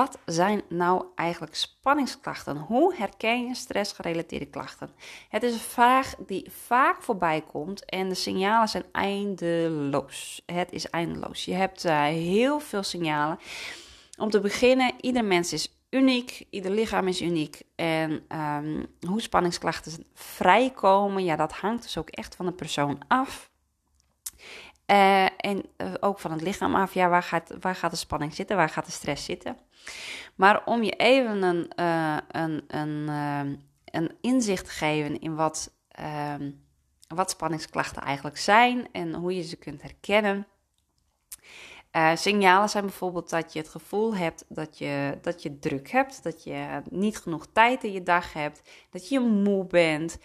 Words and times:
Wat 0.00 0.18
zijn 0.24 0.62
nou 0.68 1.04
eigenlijk 1.14 1.54
spanningsklachten? 1.54 2.56
Hoe 2.56 2.94
herken 2.94 3.46
je 3.46 3.54
stressgerelateerde 3.54 4.46
klachten? 4.46 4.90
Het 5.28 5.42
is 5.42 5.52
een 5.52 5.58
vraag 5.58 6.14
die 6.26 6.50
vaak 6.66 7.02
voorbij 7.02 7.40
komt 7.40 7.84
en 7.84 8.08
de 8.08 8.14
signalen 8.14 8.68
zijn 8.68 8.84
eindeloos. 8.92 10.42
Het 10.46 10.72
is 10.72 10.90
eindeloos. 10.90 11.44
Je 11.44 11.54
hebt 11.54 11.84
uh, 11.84 12.02
heel 12.02 12.60
veel 12.60 12.82
signalen. 12.82 13.38
Om 14.18 14.30
te 14.30 14.40
beginnen, 14.40 14.92
ieder 15.00 15.24
mens 15.24 15.52
is 15.52 15.74
uniek, 15.90 16.46
ieder 16.50 16.70
lichaam 16.70 17.08
is 17.08 17.22
uniek. 17.22 17.62
En 17.74 18.10
um, 18.38 18.86
hoe 19.06 19.20
spanningsklachten 19.20 20.06
vrijkomen, 20.14 21.24
ja, 21.24 21.36
dat 21.36 21.52
hangt 21.52 21.82
dus 21.82 21.98
ook 21.98 22.10
echt 22.10 22.34
van 22.34 22.46
de 22.46 22.52
persoon 22.52 22.98
af. 23.08 23.50
Uh, 24.90 25.24
en 25.24 25.62
uh, 25.76 25.94
ook 26.00 26.18
van 26.18 26.32
het 26.32 26.40
lichaam 26.40 26.74
af, 26.74 26.94
ja, 26.94 27.08
waar 27.08 27.22
gaat, 27.22 27.54
waar 27.60 27.74
gaat 27.74 27.90
de 27.90 27.96
spanning 27.96 28.34
zitten, 28.34 28.56
waar 28.56 28.68
gaat 28.68 28.86
de 28.86 28.92
stress 28.92 29.24
zitten? 29.24 29.56
Maar 30.34 30.64
om 30.64 30.82
je 30.82 30.92
even 30.92 31.42
een, 31.42 31.72
uh, 31.76 32.16
een, 32.28 32.64
een, 32.66 33.08
een 33.84 34.16
inzicht 34.20 34.64
te 34.64 34.70
geven 34.70 35.20
in 35.20 35.34
wat, 35.34 35.72
ehm, 35.88 36.50
wat 37.08 37.30
spanningsklachten 37.30 38.02
eigenlijk 38.02 38.38
zijn 38.38 38.88
en 38.92 39.14
hoe 39.14 39.36
je 39.36 39.42
ze 39.42 39.56
kunt 39.56 39.82
herkennen. 39.82 40.46
signalen 42.14 42.68
zijn 42.68 42.84
bijvoorbeeld 42.84 43.30
dat 43.30 43.52
je 43.52 43.58
het 43.58 43.68
gevoel 43.68 44.14
hebt 44.14 44.44
dat 44.48 44.78
je, 44.78 45.18
dat 45.22 45.42
je 45.42 45.58
druk 45.58 45.90
hebt, 45.90 46.22
dat 46.22 46.44
je 46.44 46.82
niet 46.90 47.18
genoeg 47.18 47.46
tijd 47.52 47.84
in 47.84 47.92
je 47.92 48.02
dag 48.02 48.32
hebt, 48.32 48.62
dat 48.90 49.08
je 49.08 49.20
moe 49.20 49.66
bent, 49.66 50.18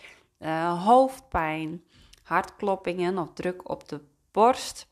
hoofdpijn, 0.78 1.84
hartkloppingen 2.24 3.18
of 3.18 3.34
druk 3.34 3.70
op 3.70 3.90
de 3.90 4.02
borst, 4.36 4.88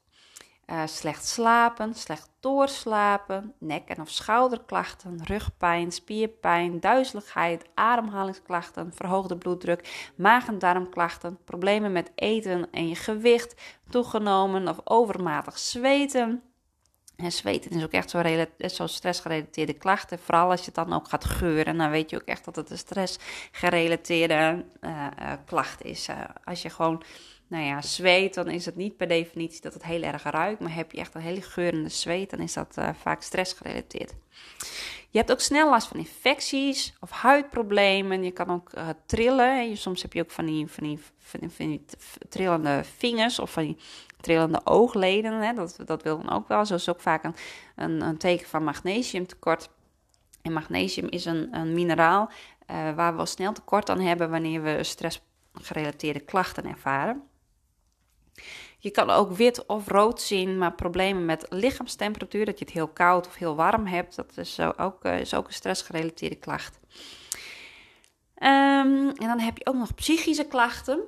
uh, 0.68 0.82
slecht 0.86 1.26
slapen, 1.28 1.94
slecht 1.94 2.30
doorslapen, 2.40 3.54
nek- 3.60 3.90
en 3.90 4.02
of 4.02 4.10
schouderklachten, 4.10 5.24
rugpijn, 5.24 5.92
spierpijn, 5.92 6.80
duizeligheid, 6.80 7.66
ademhalingsklachten, 7.74 8.94
verhoogde 8.94 9.38
bloeddruk, 9.38 10.12
maag- 10.16 10.48
en 10.48 10.60
darmklachten, 10.60 11.38
problemen 11.46 11.92
met 11.92 12.12
eten 12.16 12.68
en 12.72 12.88
je 12.88 12.96
gewicht, 12.96 13.62
toegenomen 13.90 14.68
of 14.68 14.80
overmatig 14.84 15.58
zweten. 15.60 16.42
En 17.16 17.32
zweten 17.32 17.72
is 17.72 17.84
ook 17.84 17.92
echt 17.92 18.10
zo'n 18.10 18.48
zo 18.70 18.88
stressgerelateerde 18.88 19.74
klachten. 19.74 20.20
Vooral 20.20 20.50
als 20.50 20.60
je 20.60 20.66
het 20.66 20.76
dan 20.76 20.94
ook 20.94 21.08
gaat 21.08 21.26
geuren, 21.26 21.78
dan 21.78 21.90
weet 21.90 22.10
je 22.10 22.16
ook 22.16 22.28
echt 22.28 22.46
dat 22.46 22.56
het 22.56 22.70
een 22.70 22.78
stressgerelateerde 22.78 24.66
uh, 24.82 25.08
klacht 25.46 25.84
is. 25.84 26.08
als 26.44 26.62
je 26.62 26.70
gewoon 26.70 27.04
nou 27.54 27.66
ja, 27.66 27.82
zweet, 27.82 28.34
dan 28.34 28.50
is 28.50 28.66
het 28.66 28.76
niet 28.76 28.98
per 28.98 29.08
definitie 29.08 29.62
dat 29.62 29.74
het 29.74 29.84
heel 29.84 30.02
erg 30.02 30.24
ruikt. 30.24 30.60
Maar 30.60 30.76
heb 30.76 30.92
je 30.92 30.98
echt 30.98 31.16
een 31.16 31.22
hele 31.22 31.42
geurende 31.42 31.90
zweet, 31.90 32.30
dan 32.30 32.40
is 32.40 32.54
dat 32.54 32.76
uh, 32.80 32.90
vaak 33.02 33.22
stressgerelateerd. 33.22 34.14
Je 35.10 35.18
hebt 35.18 35.32
ook 35.32 35.40
snel 35.40 35.70
last 35.70 35.88
van 35.88 35.98
infecties 35.98 36.94
of 37.00 37.12
huidproblemen. 37.12 38.24
Je 38.24 38.32
kan 38.32 38.50
ook 38.50 38.72
uh, 38.78 38.90
trillen. 39.06 39.78
Soms 39.78 40.02
heb 40.02 40.14
je 40.14 40.22
ook 40.22 40.32
van 40.32 40.46
die, 40.46 40.68
van 40.68 40.84
die, 40.84 41.00
van 41.18 41.40
die, 41.58 41.86
trillende 42.30 42.84
vingers 42.98 43.40
of 43.40 43.52
van 43.52 43.64
die 43.64 43.78
trillende 44.22 44.62
oogleden. 44.64 45.34
Hè. 45.34 45.54
Dat, 45.54 45.80
dat 45.86 46.04
wil 46.04 46.18
dan 46.18 46.30
ook 46.32 46.48
wel. 46.48 46.66
Zo 46.66 46.74
is 46.74 46.90
ook 46.90 47.02
vaak 47.02 47.24
een, 47.24 47.36
een, 48.02 48.18
teken 48.18 48.48
van 48.48 48.64
magnesiumtekort. 48.64 49.70
En 50.42 50.54
magnesium 50.54 51.08
is 51.10 51.26
een, 51.26 51.56
een 51.56 51.74
mineraal 51.74 52.30
uh, 52.72 52.96
waar 52.96 53.12
we 53.12 53.18
wel 53.18 53.26
snel 53.26 53.54
tekort 53.54 53.90
aan 53.90 54.00
hebben 54.00 54.30
wanneer 54.30 54.64
we 54.64 54.84
stressgerelateerde 54.84 56.20
klachten 56.20 56.66
ervaren. 56.66 57.24
Je 58.78 58.90
kan 58.92 59.10
ook 59.10 59.32
wit 59.32 59.66
of 59.66 59.88
rood 59.88 60.22
zien, 60.22 60.58
maar 60.58 60.74
problemen 60.74 61.26
met 61.26 61.46
lichaamstemperatuur, 61.50 62.46
dat 62.46 62.60
je 62.60 62.66
het 62.66 62.74
heel 62.74 62.88
koud 62.88 63.28
of 63.28 63.36
heel 63.36 63.56
warm 63.56 63.86
hebt, 63.86 64.16
dat 64.16 64.38
is 64.38 64.60
ook, 64.78 65.06
uh, 65.06 65.20
is 65.20 65.34
ook 65.34 65.48
een 65.48 65.54
stressgerelateerde 65.54 66.36
klacht. 66.36 66.80
Um, 68.36 69.10
en 69.10 69.28
dan 69.28 69.40
heb 69.40 69.58
je 69.58 69.66
ook 69.66 69.76
nog 69.76 69.96
psychische 69.96 70.48
klachten. 70.48 71.00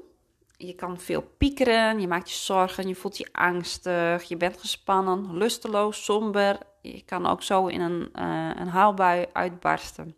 Je 0.57 0.73
kan 0.73 0.99
veel 0.99 1.21
piekeren, 1.37 1.99
je 1.99 2.07
maakt 2.07 2.29
je 2.29 2.35
zorgen, 2.35 2.87
je 2.87 2.95
voelt 2.95 3.17
je 3.17 3.27
angstig, 3.31 4.23
je 4.23 4.37
bent 4.37 4.59
gespannen, 4.59 5.37
lusteloos, 5.37 6.03
somber. 6.03 6.57
Je 6.81 7.01
kan 7.05 7.25
ook 7.25 7.43
zo 7.43 7.67
in 7.67 7.81
een, 7.81 8.09
uh, 8.15 8.51
een 8.55 8.67
haalbui 8.67 9.25
uitbarsten. 9.33 10.15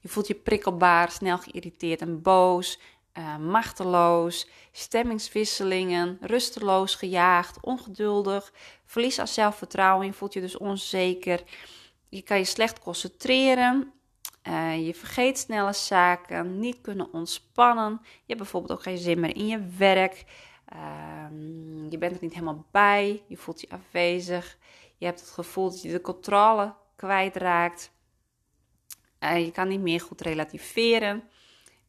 Je 0.00 0.08
voelt 0.08 0.26
je 0.26 0.34
prikkelbaar, 0.34 1.10
snel 1.10 1.38
geïrriteerd 1.38 2.00
en 2.00 2.22
boos, 2.22 2.78
uh, 3.18 3.36
machteloos, 3.36 4.48
stemmingswisselingen, 4.72 6.18
rusteloos, 6.20 6.94
gejaagd, 6.94 7.58
ongeduldig, 7.60 8.52
verlies 8.84 9.18
aan 9.18 9.28
zelfvertrouwen, 9.28 10.06
je 10.06 10.12
voelt 10.12 10.32
je 10.32 10.40
dus 10.40 10.56
onzeker, 10.56 11.42
je 12.08 12.22
kan 12.22 12.38
je 12.38 12.44
slecht 12.44 12.78
concentreren, 12.78 13.92
uh, 14.48 14.86
je 14.86 14.94
vergeet 14.94 15.38
snelle 15.38 15.72
zaken, 15.72 16.58
niet 16.58 16.80
kunnen 16.80 17.12
ontspannen, 17.12 17.98
je 18.02 18.08
hebt 18.26 18.38
bijvoorbeeld 18.38 18.72
ook 18.72 18.82
geen 18.82 18.98
zin 18.98 19.20
meer 19.20 19.36
in 19.36 19.46
je 19.46 19.66
werk, 19.78 20.24
uh, 20.72 21.24
je 21.90 21.98
bent 21.98 22.12
er 22.12 22.22
niet 22.22 22.34
helemaal 22.34 22.66
bij, 22.70 23.22
je 23.26 23.36
voelt 23.36 23.60
je 23.60 23.68
afwezig, 23.70 24.58
je 24.96 25.06
hebt 25.06 25.20
het 25.20 25.30
gevoel 25.30 25.70
dat 25.70 25.82
je 25.82 25.90
de 25.90 26.00
controle 26.00 26.74
kwijtraakt, 26.96 27.90
uh, 29.20 29.44
je 29.44 29.50
kan 29.50 29.68
niet 29.68 29.80
meer 29.80 30.00
goed 30.00 30.20
relativeren. 30.20 31.22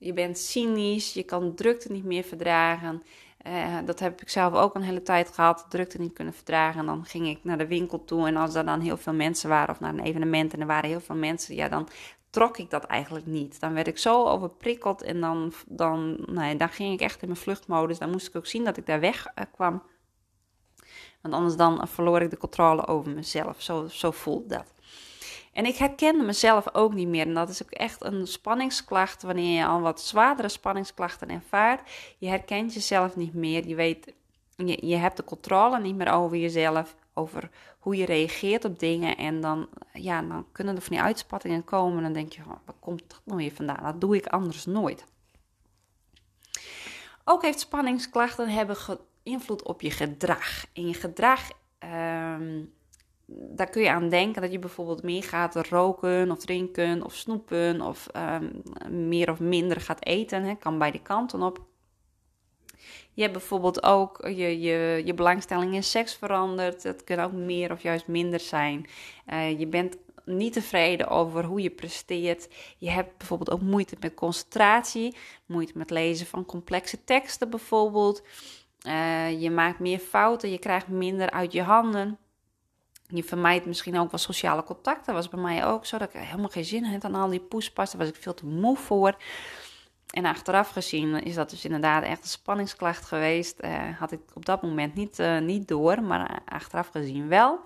Je 0.04 0.14
bent 0.14 0.38
cynisch, 0.38 1.14
je 1.14 1.24
kan 1.24 1.56
drukte 1.56 1.92
niet 1.92 2.04
meer 2.04 2.24
verdragen. 2.24 3.04
Uh, 3.48 3.78
dat 3.86 4.00
heb 4.00 4.22
ik 4.22 4.30
zelf 4.30 4.54
ook 4.54 4.76
een 4.76 4.82
hele 4.82 5.04
tijd 5.04 5.32
gehad, 5.32 5.66
drukte 5.70 6.00
niet 6.00 6.14
kunnen 6.14 6.34
verdragen. 6.34 6.80
En 6.80 6.86
dan 6.86 7.06
ging 7.06 7.28
ik 7.28 7.44
naar 7.44 7.58
de 7.58 7.68
winkel 7.68 8.06
toe 8.06 8.28
en 8.28 8.36
als 8.36 8.56
er 8.56 8.66
dan 8.66 8.80
heel 8.80 8.98
veel 8.98 9.14
mensen 9.14 9.50
waren 9.50 9.70
of 9.70 9.80
naar 9.80 9.94
een 9.94 10.04
evenement 10.04 10.54
en 10.54 10.60
er 10.60 10.68
waren 10.68 10.90
heel 10.90 11.00
veel 11.00 11.16
mensen, 11.16 11.56
ja, 11.56 11.70
dan 11.70 11.88
trok 12.30 12.58
ik 12.58 12.70
dat 12.70 12.84
eigenlijk 12.84 13.26
niet. 13.26 13.60
Dan 13.60 13.74
werd 13.74 13.88
ik 13.88 13.98
zo 13.98 14.26
overprikkeld 14.26 15.02
en 15.02 15.22
dan, 15.22 15.54
dan, 15.68 16.18
nee, 16.26 16.56
dan 16.56 16.70
ging 16.70 16.94
ik 16.94 17.02
echt 17.02 17.22
in 17.22 17.28
mijn 17.28 17.40
vluchtmodus. 17.40 18.00
Dan 18.00 18.12
moest 18.12 18.28
ik 18.28 18.36
ook 18.36 18.46
zien 18.46 18.64
dat 18.64 18.78
ik 18.78 18.86
daar 18.86 19.00
weg 19.00 19.28
uh, 19.28 19.46
kwam. 19.52 19.84
Want 21.22 21.34
anders 21.34 21.56
dan 21.56 21.88
verloor 21.88 22.22
ik 22.22 22.30
de 22.30 22.38
controle 22.38 22.88
over 22.88 23.12
mezelf. 23.12 23.62
Zo, 23.62 23.88
zo 23.88 24.12
voelt 24.12 24.50
dat. 24.50 24.74
En 25.54 25.66
ik 25.66 25.76
herkende 25.76 26.24
mezelf 26.24 26.74
ook 26.74 26.94
niet 26.94 27.08
meer. 27.08 27.28
En 27.28 27.34
dat 27.34 27.50
is 27.50 27.64
ook 27.64 27.72
echt 27.72 28.04
een 28.04 28.28
spanningsklacht 28.28 29.22
wanneer 29.22 29.58
je 29.58 29.66
al 29.66 29.82
wat 29.82 30.02
zwaardere 30.02 30.50
spanningsklachten 30.50 31.30
ervaart. 31.30 31.90
Je 32.18 32.28
herkent 32.28 32.74
jezelf 32.74 33.16
niet 33.16 33.34
meer. 33.34 33.68
Je 33.68 33.76
weet, 33.76 34.14
je, 34.56 34.88
je 34.88 34.96
hebt 34.96 35.18
de 35.18 35.24
controle 35.24 35.80
niet 35.80 35.96
meer 35.96 36.12
over 36.12 36.38
jezelf. 36.38 36.96
Over 37.14 37.50
hoe 37.80 37.96
je 37.96 38.06
reageert 38.06 38.66
op 38.66 38.80
dingen. 38.80 39.18
En 39.18 39.42
dan, 39.42 39.68
ja, 39.94 40.22
dan 40.22 40.46
kunnen 40.52 40.76
er 40.76 40.82
van 40.82 40.96
die 40.96 41.06
uitspattingen 41.06 41.64
komen. 41.64 41.98
En 41.98 42.04
dan 42.04 42.14
denk 42.14 42.34
je, 42.34 42.42
oh, 42.42 42.48
waar 42.48 42.76
komt 42.80 43.04
dat 43.08 43.22
nou 43.24 43.38
weer 43.38 43.52
vandaan? 43.52 43.84
Dat 43.84 44.02
doe 44.02 44.16
ik 44.16 44.28
anders 44.28 44.66
nooit. 44.66 45.06
Ook 47.24 47.42
heeft 47.42 47.60
spanningsklachten 47.60 48.50
hebben 48.50 48.78
invloed 49.24 49.64
op 49.64 49.82
je 49.82 49.92
gedrag. 49.92 50.66
En 50.74 50.88
je 50.88 50.94
gedrag 50.94 51.50
um, 51.80 52.74
daar 53.34 53.70
kun 53.70 53.82
je 53.82 53.92
aan 53.92 54.10
denken 54.10 54.42
dat 54.42 54.52
je 54.52 54.60
bijvoorbeeld 54.60 55.04
meer 55.04 55.24
gaat 55.24 55.68
roken 55.68 56.32
of 56.32 56.40
drinken 56.40 57.04
of 57.04 57.14
snoepen 57.14 57.82
of 57.82 58.08
um, 58.16 58.62
meer 59.10 59.32
of 59.32 59.40
minder 59.40 59.82
gaat 59.82 60.06
eten. 60.06 60.44
Hè. 60.44 60.56
Kan 60.56 60.78
bij 60.78 60.92
de 60.92 61.02
kanten 61.02 61.42
op. 61.42 61.70
Je 63.14 63.22
hebt 63.22 63.34
bijvoorbeeld 63.34 63.84
ook 63.84 64.18
je, 64.28 64.60
je, 64.60 65.02
je 65.06 65.14
belangstelling 65.14 65.74
in 65.74 65.84
seks 65.84 66.16
veranderd. 66.16 66.84
Dat 66.84 67.04
kan 67.04 67.20
ook 67.20 67.32
meer 67.32 67.72
of 67.72 67.82
juist 67.82 68.08
minder 68.08 68.40
zijn. 68.40 68.86
Uh, 69.34 69.60
je 69.60 69.68
bent 69.68 69.98
niet 70.26 70.54
tevreden 70.54 71.08
over 71.08 71.44
hoe 71.46 71.62
je 71.62 71.70
presteert. 71.70 72.50
Je 72.78 72.90
hebt 72.90 73.18
bijvoorbeeld 73.18 73.52
ook 73.52 73.62
moeite 73.62 73.96
met 74.00 74.14
concentratie, 74.14 75.16
moeite 75.46 75.78
met 75.78 75.90
lezen 75.90 76.26
van 76.26 76.46
complexe 76.46 77.04
teksten 77.04 77.50
bijvoorbeeld. 77.50 78.24
Uh, 78.88 79.42
je 79.42 79.52
maakt 79.52 79.80
meer 79.80 80.00
fouten, 80.00 80.52
je 80.52 80.60
krijgt 80.60 80.88
minder 80.88 81.32
uit 81.32 81.54
je 81.54 81.62
handen. 81.62 82.18
Je 83.12 83.24
vermijdt 83.24 83.66
misschien 83.66 84.00
ook 84.00 84.12
wel 84.12 84.20
sociale 84.20 84.64
contacten. 84.64 85.06
Dat 85.06 85.16
was 85.16 85.30
bij 85.30 85.42
mij 85.42 85.66
ook 85.66 85.86
zo. 85.86 85.98
Dat 85.98 86.14
ik 86.14 86.22
helemaal 86.22 86.50
geen 86.50 86.66
zin 86.66 86.84
had 86.84 87.04
aan 87.04 87.16
al 87.16 87.30
die 87.30 87.40
poespas. 87.40 87.92
Daar 87.92 88.02
was 88.02 88.10
ik 88.10 88.22
veel 88.22 88.34
te 88.34 88.46
moe 88.46 88.78
voor. 88.78 89.16
En 90.12 90.26
achteraf 90.26 90.70
gezien 90.70 91.24
is 91.24 91.36
dat 91.36 91.50
dus 91.50 91.66
inderdaad 91.66 92.04
echt 92.04 92.24
een 92.24 92.30
spanningsklacht 92.30 93.06
geweest. 93.06 93.64
Uh, 93.64 94.00
had 94.00 94.12
ik 94.12 94.20
op 94.34 94.46
dat 94.46 94.62
moment 94.62 94.94
niet, 94.94 95.20
uh, 95.20 95.40
niet 95.40 95.68
door, 95.68 96.04
maar 96.04 96.42
achteraf 96.46 96.88
gezien 96.88 97.28
wel. 97.28 97.60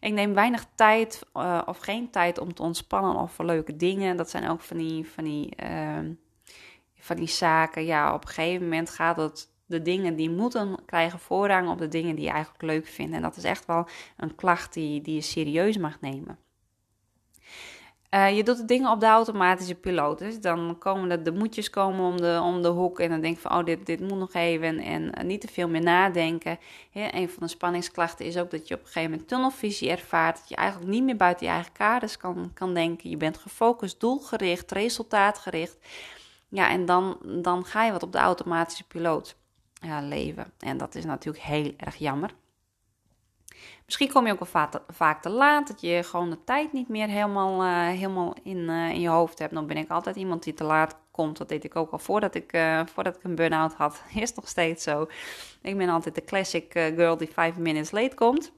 Ik 0.00 0.12
neem 0.12 0.34
weinig 0.34 0.66
tijd 0.74 1.26
uh, 1.34 1.62
of 1.66 1.78
geen 1.78 2.10
tijd 2.10 2.38
om 2.38 2.54
te 2.54 2.62
ontspannen 2.62 3.16
of 3.16 3.32
voor 3.32 3.44
leuke 3.44 3.76
dingen. 3.76 4.16
Dat 4.16 4.30
zijn 4.30 4.48
ook 4.48 4.60
van 4.60 4.76
die, 4.76 5.08
van 5.08 5.24
die, 5.24 5.54
ehm, 5.56 6.12
van 6.98 7.16
die 7.16 7.28
zaken. 7.28 7.84
Ja, 7.84 8.14
op 8.14 8.22
een 8.22 8.28
gegeven 8.28 8.62
moment 8.62 8.90
gaat 8.90 9.16
het 9.16 9.48
de 9.66 9.82
dingen 9.82 10.16
die 10.16 10.30
moeten 10.30 10.78
krijgen 10.86 11.18
voorrang 11.18 11.68
op 11.70 11.78
de 11.78 11.88
dingen 11.88 12.14
die 12.14 12.24
je 12.24 12.30
eigenlijk 12.30 12.62
leuk 12.62 12.86
vindt. 12.86 13.14
En 13.14 13.22
dat 13.22 13.36
is 13.36 13.44
echt 13.44 13.66
wel 13.66 13.86
een 14.16 14.34
klacht 14.34 14.72
die, 14.72 15.00
die 15.00 15.14
je 15.14 15.20
serieus 15.20 15.76
mag 15.76 16.00
nemen. 16.00 16.38
Uh, 18.14 18.36
je 18.36 18.42
doet 18.42 18.56
de 18.56 18.64
dingen 18.64 18.90
op 18.90 19.00
de 19.00 19.06
automatische 19.06 19.74
piloot. 19.74 20.18
Dus 20.18 20.40
dan 20.40 20.76
komen 20.78 21.08
de, 21.08 21.22
de 21.22 21.32
moedjes 21.32 21.70
komen 21.70 22.06
om 22.06 22.16
de, 22.20 22.40
om 22.42 22.62
de 22.62 22.68
hoek. 22.68 23.00
En 23.00 23.10
dan 23.10 23.20
denk 23.20 23.34
je 23.34 23.40
van, 23.40 23.58
oh, 23.58 23.64
dit, 23.64 23.86
dit 23.86 24.00
moet 24.00 24.18
nog 24.18 24.34
even. 24.34 24.78
En 24.78 25.26
niet 25.26 25.40
te 25.40 25.48
veel 25.48 25.68
meer 25.68 25.82
nadenken. 25.82 26.58
Ja, 26.90 27.14
een 27.14 27.28
van 27.28 27.42
de 27.42 27.48
spanningsklachten 27.48 28.26
is 28.26 28.36
ook 28.36 28.50
dat 28.50 28.68
je 28.68 28.74
op 28.74 28.80
een 28.80 28.86
gegeven 28.86 29.10
moment 29.10 29.28
tunnelvisie 29.28 29.90
ervaart. 29.90 30.38
Dat 30.38 30.48
je 30.48 30.56
eigenlijk 30.56 30.90
niet 30.90 31.02
meer 31.02 31.16
buiten 31.16 31.46
je 31.46 31.52
eigen 31.52 31.72
kaders 31.72 32.16
kan, 32.16 32.50
kan 32.54 32.74
denken. 32.74 33.10
Je 33.10 33.16
bent 33.16 33.38
gefocust, 33.38 34.00
doelgericht, 34.00 34.72
resultaatgericht. 34.72 35.78
Ja, 36.48 36.70
en 36.70 36.84
dan, 36.84 37.18
dan 37.24 37.64
ga 37.64 37.84
je 37.84 37.92
wat 37.92 38.02
op 38.02 38.12
de 38.12 38.18
automatische 38.18 38.86
piloot 38.86 39.36
ja, 39.84 40.00
leven. 40.00 40.52
En 40.58 40.76
dat 40.76 40.94
is 40.94 41.04
natuurlijk 41.04 41.44
heel 41.44 41.74
erg 41.76 41.96
jammer. 41.96 42.34
Misschien 43.84 44.10
kom 44.12 44.26
je 44.26 44.32
ook 44.32 44.46
wel 44.52 44.68
vaak 44.88 45.22
te, 45.22 45.28
laat, 45.28 45.66
dat 45.66 45.80
je 45.80 46.02
gewoon 46.02 46.30
de 46.30 46.44
tijd 46.44 46.72
niet 46.72 46.88
meer 46.88 47.08
helemaal, 47.08 47.64
uh, 47.64 47.86
helemaal 47.86 48.34
in, 48.42 48.58
uh, 48.58 48.90
in 48.90 49.00
je 49.00 49.08
hoofd 49.08 49.38
hebt. 49.38 49.54
Dan 49.54 49.66
ben 49.66 49.76
ik 49.76 49.90
altijd 49.90 50.16
iemand 50.16 50.42
die 50.42 50.54
te 50.54 50.64
laat 50.64 50.96
komt. 51.10 51.36
Dat 51.36 51.48
deed 51.48 51.64
ik 51.64 51.76
ook 51.76 51.90
al 51.90 51.98
voordat 51.98 52.34
ik, 52.34 52.58
voordat 52.84 53.16
ik 53.16 53.24
een 53.24 53.34
burn-out 53.34 53.74
had. 53.74 54.02
Is 54.14 54.34
nog 54.34 54.48
steeds 54.48 54.82
zo. 54.82 55.06
Ik 55.62 55.76
ben 55.76 55.88
altijd 55.88 56.14
de 56.14 56.24
classic 56.24 56.72
girl 56.72 57.16
die 57.16 57.28
five 57.28 57.60
minutes 57.60 57.90
late 57.90 58.14
komt. 58.14 58.52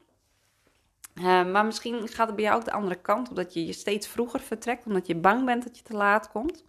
maar 1.23 1.64
misschien 1.64 2.08
gaat 2.08 2.26
het 2.26 2.37
bij 2.37 2.44
jou 2.44 2.56
ook 2.56 2.64
de 2.64 2.73
andere 2.73 2.96
kant, 2.96 3.28
omdat 3.28 3.55
je 3.55 3.67
je 3.67 3.73
steeds 3.73 4.08
vroeger 4.08 4.40
vertrekt, 4.40 4.87
omdat 4.87 5.06
je 5.06 5.17
bang 5.17 5.44
bent 5.44 5.64
dat 5.64 5.78
je 5.78 5.84
te 5.84 5.96
laat 5.96 6.31
komt. 6.31 6.64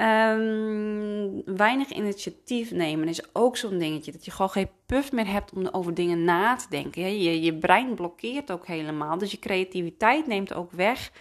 Um, 0.00 1.42
weinig 1.56 1.90
initiatief 1.90 2.70
nemen 2.70 3.08
is 3.08 3.34
ook 3.34 3.56
zo'n 3.56 3.78
dingetje. 3.78 4.12
Dat 4.12 4.24
je 4.24 4.30
gewoon 4.30 4.50
geen 4.50 4.70
puff 4.86 5.12
meer 5.12 5.32
hebt 5.32 5.52
om 5.52 5.66
over 5.66 5.94
dingen 5.94 6.24
na 6.24 6.56
te 6.56 6.66
denken. 6.70 7.22
Je, 7.22 7.42
je 7.42 7.58
brein 7.58 7.94
blokkeert 7.94 8.50
ook 8.50 8.66
helemaal. 8.66 9.18
Dus 9.18 9.30
je 9.30 9.38
creativiteit 9.38 10.26
neemt 10.26 10.54
ook 10.54 10.72
weg. 10.72 11.12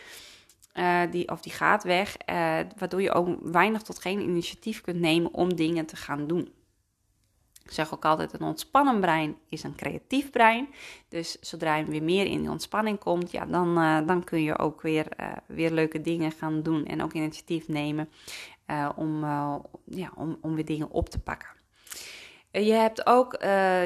Uh, 0.76 1.02
die, 1.12 1.30
of 1.30 1.42
die 1.42 1.52
gaat 1.52 1.84
weg. 1.84 2.16
Uh, 2.30 2.60
waardoor 2.78 3.02
je 3.02 3.12
ook 3.12 3.38
weinig 3.42 3.82
tot 3.82 4.00
geen 4.00 4.22
initiatief 4.22 4.82
kunt 4.82 5.00
nemen 5.00 5.34
om 5.34 5.56
dingen 5.56 5.86
te 5.86 5.96
gaan 5.96 6.28
doen. 6.28 6.52
Ik 7.64 7.72
zeg 7.72 7.94
ook 7.94 8.06
altijd, 8.06 8.34
een 8.34 8.48
ontspannen 8.48 9.00
brein 9.00 9.36
is 9.50 9.64
een 9.64 9.76
creatief 9.76 10.30
brein. 10.30 10.68
Dus 11.10 11.38
zodra 11.42 11.76
je 11.76 11.86
weer 11.86 12.04
meer 12.04 12.26
in 12.26 12.42
die 12.42 12.50
ontspanning 12.50 13.00
komt, 13.00 13.32
ja, 13.32 13.46
dan, 13.46 13.78
uh, 13.78 14.08
dan 14.08 14.24
kun 14.24 14.44
je 14.44 14.58
ook 14.58 14.82
weer, 14.82 15.08
weer 15.46 15.72
leuke 15.72 16.02
dingen 16.02 16.32
gaan 16.32 16.64
doen 16.64 16.86
en 16.86 17.04
ook 17.04 17.14
initiatief 17.14 17.68
nemen. 17.68 18.10
Uh, 18.70 18.90
om, 18.96 19.24
uh, 19.24 19.56
ja, 19.86 20.12
om, 20.16 20.38
om 20.42 20.56
weer 20.56 20.66
dingen 20.66 20.90
op 20.90 21.10
te 21.10 21.20
pakken. 21.20 21.50
Uh, 22.52 22.68
je 22.68 22.74
hebt 22.74 23.06
ook, 23.06 23.38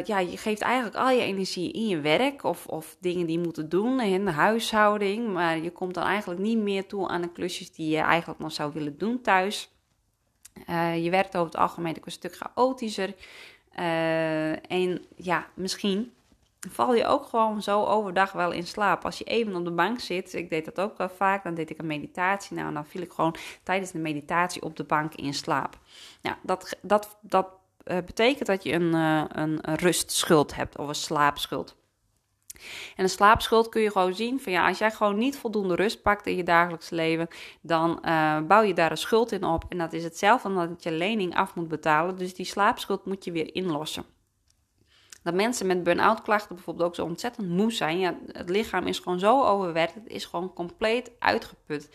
ja, 0.06 0.20
je 0.20 0.38
geeft 0.38 0.62
eigenlijk 0.62 0.96
al 0.96 1.10
je 1.10 1.22
energie 1.22 1.72
in 1.72 1.88
je 1.88 2.00
werk 2.00 2.44
of, 2.44 2.66
of 2.66 2.98
dingen 3.00 3.26
die 3.26 3.38
je 3.38 3.44
moet 3.44 3.72
doen 3.72 4.00
in 4.00 4.26
de 4.26 4.32
huishouding. 4.32 5.34
Maar 5.34 5.58
je 5.58 5.72
komt 5.72 5.94
dan 5.94 6.04
eigenlijk 6.04 6.42
niet 6.42 6.58
meer 6.58 6.86
toe 6.86 7.08
aan 7.08 7.22
de 7.22 7.32
klusjes 7.32 7.72
die 7.72 7.90
je 7.90 7.98
eigenlijk 7.98 8.40
nog 8.40 8.52
zou 8.52 8.74
willen 8.74 8.98
doen 8.98 9.22
thuis. 9.22 9.70
je 10.96 11.08
werkt 11.10 11.36
over 11.36 11.52
het 11.52 11.62
algemeen 11.62 11.98
ook 11.98 12.06
een 12.06 12.12
stuk 12.12 12.36
chaotischer. 12.36 13.16
en 14.68 15.06
ja, 15.16 15.48
misschien 15.54 16.12
val 16.70 16.96
je 16.96 17.06
ook 17.06 17.26
gewoon 17.26 17.62
zo 17.62 17.84
overdag 17.86 18.32
wel 18.32 18.52
in 18.52 18.68
slaap. 18.68 19.06
Als 19.06 19.18
je 19.18 19.24
even 19.24 19.56
op 19.56 19.64
de 19.64 19.72
bank 19.72 20.00
zit, 20.00 20.34
ik 20.34 20.50
deed 20.50 20.66
dat 20.66 20.80
ook 20.80 20.98
wel 20.98 21.10
vaak, 21.10 21.44
dan 21.44 21.54
deed 21.54 21.70
ik 21.70 21.78
een 21.78 21.88
meditatie. 21.88 22.56
Nou, 22.56 22.74
dan 22.74 22.86
viel 22.86 23.02
ik 23.02 23.12
gewoon 23.12 23.36
tijdens 23.64 23.92
de 23.92 24.00
meditatie 24.00 24.62
op 24.62 24.76
de 24.76 24.84
bank 24.84 25.16
in 25.16 25.34
slaap. 25.34 25.78
Ja, 26.22 26.38
dat, 26.42 26.78
dat, 26.82 27.18
dat 27.22 27.48
uh, 27.86 27.98
betekent 28.06 28.48
dat 28.48 28.64
je 28.64 28.74
een, 28.74 28.96
uh, 28.96 29.24
een, 29.28 29.60
rustschuld 29.76 30.56
hebt 30.56 30.78
of 30.78 30.88
een 30.88 30.96
slaapschuld. 30.96 31.76
En 32.96 33.04
een 33.04 33.10
slaapschuld 33.10 33.70
kun 33.70 33.82
je 33.82 33.92
gewoon 33.92 34.16
zien 34.16 34.42
van 34.42 34.52
ja, 34.52 34.68
als 34.68 34.78
jij 34.78 34.92
gewoon 34.92 35.18
niet 35.18 35.38
voldoende 35.38 35.76
rust 35.76 36.02
pakt 36.02 36.28
in 36.28 36.36
je 36.36 36.44
dagelijks 36.44 36.90
leven, 36.90 37.28
dan 37.62 38.00
uh, 38.06 38.40
bouw 38.42 38.62
je 38.62 38.74
daar 38.74 38.92
een 38.92 38.98
schuld 38.98 39.32
in 39.32 39.44
op. 39.44 39.66
En 39.70 39.78
dat 39.78 39.94
is 39.94 40.04
hetzelfde 40.04 40.54
dan 40.54 40.68
dat 40.68 40.84
je 40.84 40.92
lening 40.92 41.36
af 41.36 41.56
moet 41.56 41.68
betalen. 41.68 42.18
Dus 42.18 42.34
die 42.34 42.46
slaapschuld 42.46 43.06
moet 43.06 43.24
je 43.24 43.32
weer 43.32 43.56
inlossen 43.56 44.13
dat 45.24 45.34
mensen 45.34 45.68
met 45.68 45.84
burn-out 45.84 46.22
klachten 46.22 46.56
bijvoorbeeld 46.56 46.88
ook 46.88 46.96
zo 46.96 47.06
ontzettend 47.06 47.50
moe 47.50 47.72
zijn. 47.72 48.00
Ja, 48.00 48.16
het 48.28 48.50
lichaam 48.50 48.88
is 48.88 49.00
gewoon 49.00 49.20
zo 49.20 49.44
overwerkt, 49.44 49.94
het 49.94 50.08
is 50.08 50.26
gewoon 50.26 50.54
compleet 50.54 51.12
uitgeput. 51.20 51.90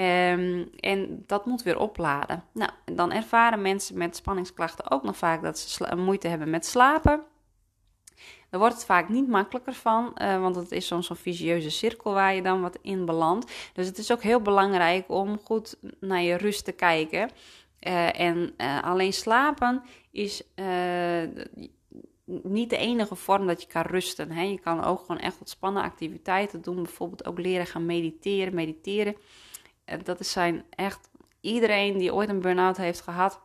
Um, 0.00 0.70
en 0.80 1.24
dat 1.26 1.46
moet 1.46 1.62
weer 1.62 1.78
opladen. 1.78 2.44
Nou, 2.52 2.70
dan 2.84 3.12
ervaren 3.12 3.62
mensen 3.62 3.98
met 3.98 4.16
spanningsklachten 4.16 4.90
ook 4.90 5.02
nog 5.02 5.16
vaak 5.16 5.42
dat 5.42 5.58
ze 5.58 5.96
moeite 5.96 6.28
hebben 6.28 6.50
met 6.50 6.66
slapen. 6.66 7.22
Daar 8.50 8.60
wordt 8.60 8.74
het 8.74 8.84
vaak 8.84 9.08
niet 9.08 9.28
makkelijker 9.28 9.72
van, 9.72 10.16
uh, 10.22 10.40
want 10.40 10.56
het 10.56 10.72
is 10.72 10.86
zo'n 10.86 11.02
zo 11.02 11.14
vicieuze 11.14 11.70
cirkel 11.70 12.12
waar 12.12 12.34
je 12.34 12.42
dan 12.42 12.60
wat 12.60 12.78
in 12.82 13.04
belandt. 13.04 13.52
Dus 13.72 13.86
het 13.86 13.98
is 13.98 14.12
ook 14.12 14.22
heel 14.22 14.40
belangrijk 14.40 15.04
om 15.08 15.38
goed 15.44 15.76
naar 16.00 16.22
je 16.22 16.36
rust 16.36 16.64
te 16.64 16.72
kijken. 16.72 17.30
Uh, 17.80 18.20
en 18.20 18.54
uh, 18.56 18.82
alleen 18.82 19.12
slapen 19.12 19.82
is 20.10 20.42
niet 22.42 22.70
de 22.70 22.76
enige 22.76 23.14
vorm 23.14 23.46
dat 23.46 23.62
je 23.62 23.68
kan 23.68 23.82
rusten. 23.82 24.30
Hè. 24.30 24.42
Je 24.42 24.58
kan 24.58 24.84
ook 24.84 25.00
gewoon 25.00 25.18
echt 25.18 25.38
ontspannen 25.38 25.82
activiteiten 25.82 26.62
doen. 26.62 26.82
Bijvoorbeeld 26.82 27.26
ook 27.26 27.38
leren 27.38 27.66
gaan 27.66 27.86
mediteren. 27.86 28.54
Mediteren, 28.54 29.16
dat 30.04 30.26
zijn 30.26 30.64
echt 30.70 31.10
iedereen 31.40 31.98
die 31.98 32.14
ooit 32.14 32.28
een 32.28 32.40
burn-out 32.40 32.76
heeft 32.76 33.00
gehad. 33.00 33.40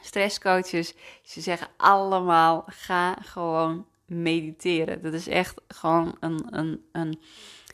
Stresscoaches, 0.00 0.94
ze 1.22 1.40
zeggen 1.40 1.68
allemaal: 1.76 2.64
ga 2.66 3.14
gewoon 3.14 3.86
mediteren. 4.06 5.02
Dat 5.02 5.12
is 5.12 5.28
echt 5.28 5.60
gewoon 5.68 6.16
een, 6.20 6.46
een, 6.50 6.84
een 6.92 7.20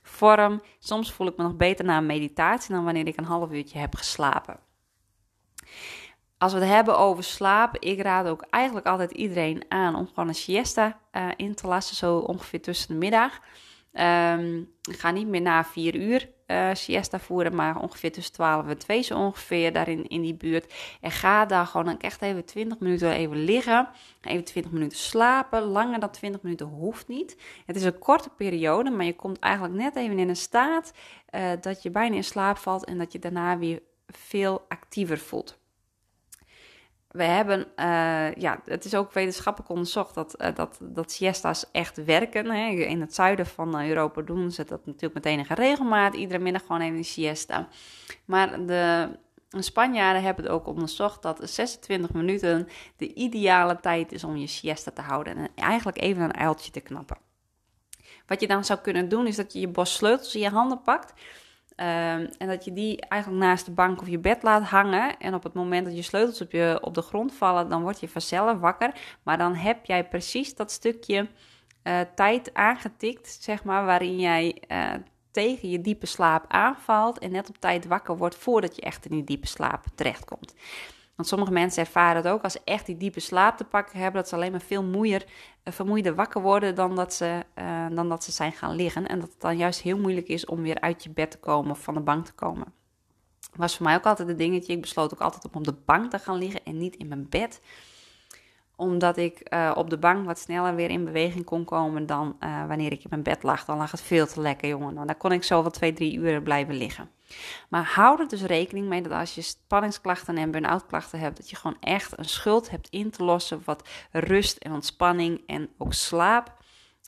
vorm. 0.02 0.62
Soms 0.78 1.12
voel 1.12 1.26
ik 1.26 1.36
me 1.36 1.42
nog 1.42 1.56
beter 1.56 1.84
na 1.84 1.96
een 1.96 2.06
meditatie 2.06 2.74
dan 2.74 2.84
wanneer 2.84 3.06
ik 3.06 3.16
een 3.16 3.24
half 3.24 3.50
uurtje 3.50 3.78
heb 3.78 3.94
geslapen. 3.94 4.58
Als 6.42 6.52
we 6.52 6.58
het 6.58 6.68
hebben 6.68 6.98
over 6.98 7.24
slaap, 7.24 7.76
ik 7.78 8.02
raad 8.02 8.26
ook 8.26 8.44
eigenlijk 8.50 8.86
altijd 8.86 9.10
iedereen 9.10 9.64
aan 9.68 9.94
om 9.94 10.06
gewoon 10.06 10.28
een 10.28 10.34
siesta 10.34 11.00
uh, 11.12 11.28
in 11.36 11.54
te 11.54 11.66
lassen, 11.66 11.96
zo 11.96 12.18
ongeveer 12.18 12.62
tussen 12.62 12.88
de 12.88 12.94
middag. 12.94 13.40
Um, 13.92 14.70
ga 14.80 15.10
niet 15.10 15.26
meer 15.26 15.40
na 15.40 15.64
vier 15.64 15.94
uur 15.94 16.28
uh, 16.46 16.70
siesta 16.72 17.18
voeren, 17.18 17.54
maar 17.54 17.80
ongeveer 17.80 18.12
tussen 18.12 18.32
12 18.32 18.66
en 18.66 18.78
2 18.78 19.02
zo 19.02 19.18
ongeveer 19.18 19.72
daarin 19.72 20.08
in 20.08 20.22
die 20.22 20.34
buurt. 20.34 20.72
En 21.00 21.10
ga 21.10 21.46
daar 21.46 21.66
gewoon 21.66 21.98
echt 21.98 22.22
even 22.22 22.44
20 22.44 22.78
minuten 22.78 23.10
even 23.10 23.44
liggen, 23.44 23.88
even 24.22 24.44
20 24.44 24.72
minuten 24.72 24.98
slapen. 24.98 25.62
Langer 25.62 26.00
dan 26.00 26.10
20 26.10 26.42
minuten 26.42 26.66
hoeft 26.66 27.08
niet. 27.08 27.36
Het 27.66 27.76
is 27.76 27.84
een 27.84 27.98
korte 27.98 28.30
periode, 28.30 28.90
maar 28.90 29.06
je 29.06 29.16
komt 29.16 29.38
eigenlijk 29.38 29.74
net 29.74 29.96
even 29.96 30.18
in 30.18 30.28
een 30.28 30.36
staat 30.36 30.92
uh, 31.30 31.50
dat 31.60 31.82
je 31.82 31.90
bijna 31.90 32.16
in 32.16 32.24
slaap 32.24 32.56
valt 32.56 32.84
en 32.84 32.98
dat 32.98 33.12
je 33.12 33.18
daarna 33.18 33.58
weer 33.58 33.82
veel 34.06 34.64
actiever 34.68 35.18
voelt 35.18 35.60
we 37.12 37.24
hebben, 37.24 37.60
uh, 37.76 38.34
ja, 38.34 38.60
het 38.64 38.84
is 38.84 38.94
ook 38.94 39.12
wetenschappelijk 39.12 39.70
onderzocht 39.70 40.14
dat, 40.14 40.34
uh, 40.40 40.54
dat, 40.54 40.78
dat 40.80 41.12
siesta's 41.12 41.64
echt 41.72 42.04
werken. 42.04 42.50
Hè. 42.50 42.68
In 42.70 43.00
het 43.00 43.14
zuiden 43.14 43.46
van 43.46 43.82
Europa 43.82 44.22
doen 44.22 44.50
ze 44.50 44.64
dat 44.64 44.86
natuurlijk 44.86 45.14
met 45.14 45.26
enige 45.26 45.54
regelmaat. 45.54 46.14
Iedere 46.14 46.42
middag 46.42 46.62
gewoon 46.62 46.80
even 46.80 46.96
een 46.96 47.04
siesta. 47.04 47.68
Maar 48.24 48.66
de 48.66 49.08
Spanjaarden 49.48 50.22
hebben 50.22 50.44
het 50.44 50.52
ook 50.52 50.66
onderzocht 50.66 51.22
dat 51.22 51.40
26 51.42 52.12
minuten 52.12 52.68
de 52.96 53.14
ideale 53.14 53.80
tijd 53.80 54.12
is 54.12 54.24
om 54.24 54.36
je 54.36 54.46
siesta 54.46 54.90
te 54.90 55.02
houden. 55.02 55.36
En 55.36 55.48
eigenlijk 55.54 56.00
even 56.00 56.22
een 56.22 56.36
uiltje 56.36 56.70
te 56.70 56.80
knappen. 56.80 57.16
Wat 58.26 58.40
je 58.40 58.46
dan 58.46 58.64
zou 58.64 58.78
kunnen 58.78 59.08
doen 59.08 59.26
is 59.26 59.36
dat 59.36 59.52
je 59.52 59.60
je 59.60 59.68
bos 59.68 59.94
sleutels 59.94 60.34
in 60.34 60.40
je 60.40 60.48
handen 60.48 60.82
pakt 60.82 61.12
Ehm, 61.76 62.26
en 62.38 62.48
dat 62.48 62.64
je 62.64 62.72
die 62.72 63.00
eigenlijk 63.00 63.42
naast 63.42 63.66
de 63.66 63.72
bank 63.72 64.00
of 64.00 64.08
je 64.08 64.18
bed 64.18 64.42
laat 64.42 64.62
hangen. 64.62 65.18
En 65.18 65.34
op 65.34 65.42
het 65.42 65.54
moment 65.54 65.84
dat 65.84 65.96
je 65.96 66.02
sleutels 66.02 66.40
op, 66.40 66.52
je, 66.52 66.78
op 66.80 66.94
de 66.94 67.02
grond 67.02 67.34
vallen, 67.34 67.68
dan 67.68 67.82
word 67.82 68.00
je 68.00 68.08
vanzelf 68.08 68.58
wakker. 68.58 68.94
Maar 69.22 69.38
dan 69.38 69.54
heb 69.54 69.84
jij 69.84 70.08
precies 70.08 70.54
dat 70.54 70.70
stukje 70.70 71.28
uh, 71.84 72.00
tijd 72.14 72.54
aangetikt, 72.54 73.38
zeg 73.40 73.64
maar, 73.64 73.84
waarin 73.84 74.20
jij 74.20 74.62
uh, 74.68 74.92
tegen 75.30 75.70
je 75.70 75.80
diepe 75.80 76.06
slaap 76.06 76.44
aanvalt. 76.48 77.18
En 77.18 77.30
net 77.30 77.48
op 77.48 77.58
tijd 77.58 77.86
wakker 77.86 78.16
wordt 78.16 78.36
voordat 78.36 78.76
je 78.76 78.82
echt 78.82 79.04
in 79.04 79.10
die 79.10 79.24
diepe 79.24 79.46
slaap 79.46 79.84
terechtkomt. 79.94 80.54
Want 81.16 81.28
sommige 81.28 81.52
mensen 81.52 81.84
ervaren 81.84 82.16
het 82.16 82.32
ook 82.32 82.42
als 82.42 82.52
ze 82.52 82.60
echt 82.64 82.86
die 82.86 82.96
diepe 82.96 83.20
slaap 83.20 83.56
te 83.56 83.64
pakken 83.64 83.98
hebben, 83.98 84.20
dat 84.20 84.28
ze 84.28 84.34
alleen 84.34 84.50
maar 84.50 84.60
veel 84.60 84.82
moeier, 84.82 85.24
uh, 85.64 85.74
vermoeider 85.74 86.14
wakker 86.14 86.40
worden 86.40 86.74
dan 86.74 86.96
dat, 86.96 87.14
ze, 87.14 87.44
uh, 87.58 87.86
dan 87.90 88.08
dat 88.08 88.24
ze 88.24 88.32
zijn 88.32 88.52
gaan 88.52 88.74
liggen. 88.74 89.08
En 89.08 89.20
dat 89.20 89.28
het 89.28 89.40
dan 89.40 89.56
juist 89.56 89.80
heel 89.80 89.98
moeilijk 89.98 90.28
is 90.28 90.44
om 90.44 90.62
weer 90.62 90.80
uit 90.80 91.04
je 91.04 91.10
bed 91.10 91.30
te 91.30 91.38
komen 91.38 91.70
of 91.70 91.82
van 91.82 91.94
de 91.94 92.00
bank 92.00 92.24
te 92.26 92.32
komen. 92.32 92.72
Was 93.56 93.76
voor 93.76 93.86
mij 93.86 93.94
ook 93.94 94.06
altijd 94.06 94.28
een 94.28 94.36
dingetje. 94.36 94.72
Ik 94.72 94.80
besloot 94.80 95.12
ook 95.12 95.20
altijd 95.20 95.44
om 95.44 95.50
op 95.54 95.64
de 95.64 95.74
bank 95.84 96.10
te 96.10 96.18
gaan 96.18 96.38
liggen 96.38 96.64
en 96.64 96.78
niet 96.78 96.96
in 96.96 97.08
mijn 97.08 97.28
bed 97.28 97.60
omdat 98.76 99.16
ik 99.16 99.52
uh, 99.54 99.72
op 99.74 99.90
de 99.90 99.98
bank 99.98 100.26
wat 100.26 100.38
sneller 100.38 100.74
weer 100.74 100.90
in 100.90 101.04
beweging 101.04 101.44
kon 101.44 101.64
komen 101.64 102.06
dan 102.06 102.36
wanneer 102.68 102.92
ik 102.92 103.02
in 103.02 103.06
mijn 103.10 103.22
bed 103.22 103.42
lag. 103.42 103.64
Dan 103.64 103.76
lag 103.76 103.90
het 103.90 104.00
veel 104.00 104.26
te 104.26 104.40
lekker, 104.40 104.68
jongen. 104.68 104.94
Dan 104.94 105.16
kon 105.16 105.32
ik 105.32 105.42
zo 105.42 105.62
wel 105.62 105.70
twee, 105.70 105.92
drie 105.92 106.16
uur 106.16 106.42
blijven 106.42 106.74
liggen. 106.74 107.10
Maar 107.68 107.84
hou 107.94 108.20
er 108.20 108.28
dus 108.28 108.42
rekening 108.42 108.88
mee 108.88 109.02
dat 109.02 109.12
als 109.12 109.34
je 109.34 109.42
spanningsklachten 109.42 110.36
en 110.36 110.50
burn-out 110.50 110.86
klachten 110.86 111.18
hebt, 111.18 111.36
dat 111.36 111.50
je 111.50 111.56
gewoon 111.56 111.76
echt 111.80 112.18
een 112.18 112.24
schuld 112.24 112.70
hebt 112.70 112.88
in 112.88 113.10
te 113.10 113.24
lossen 113.24 113.62
wat 113.64 113.88
rust 114.10 114.56
en 114.56 114.72
ontspanning 114.72 115.42
en 115.46 115.68
ook 115.78 115.92
slaap 115.92 116.52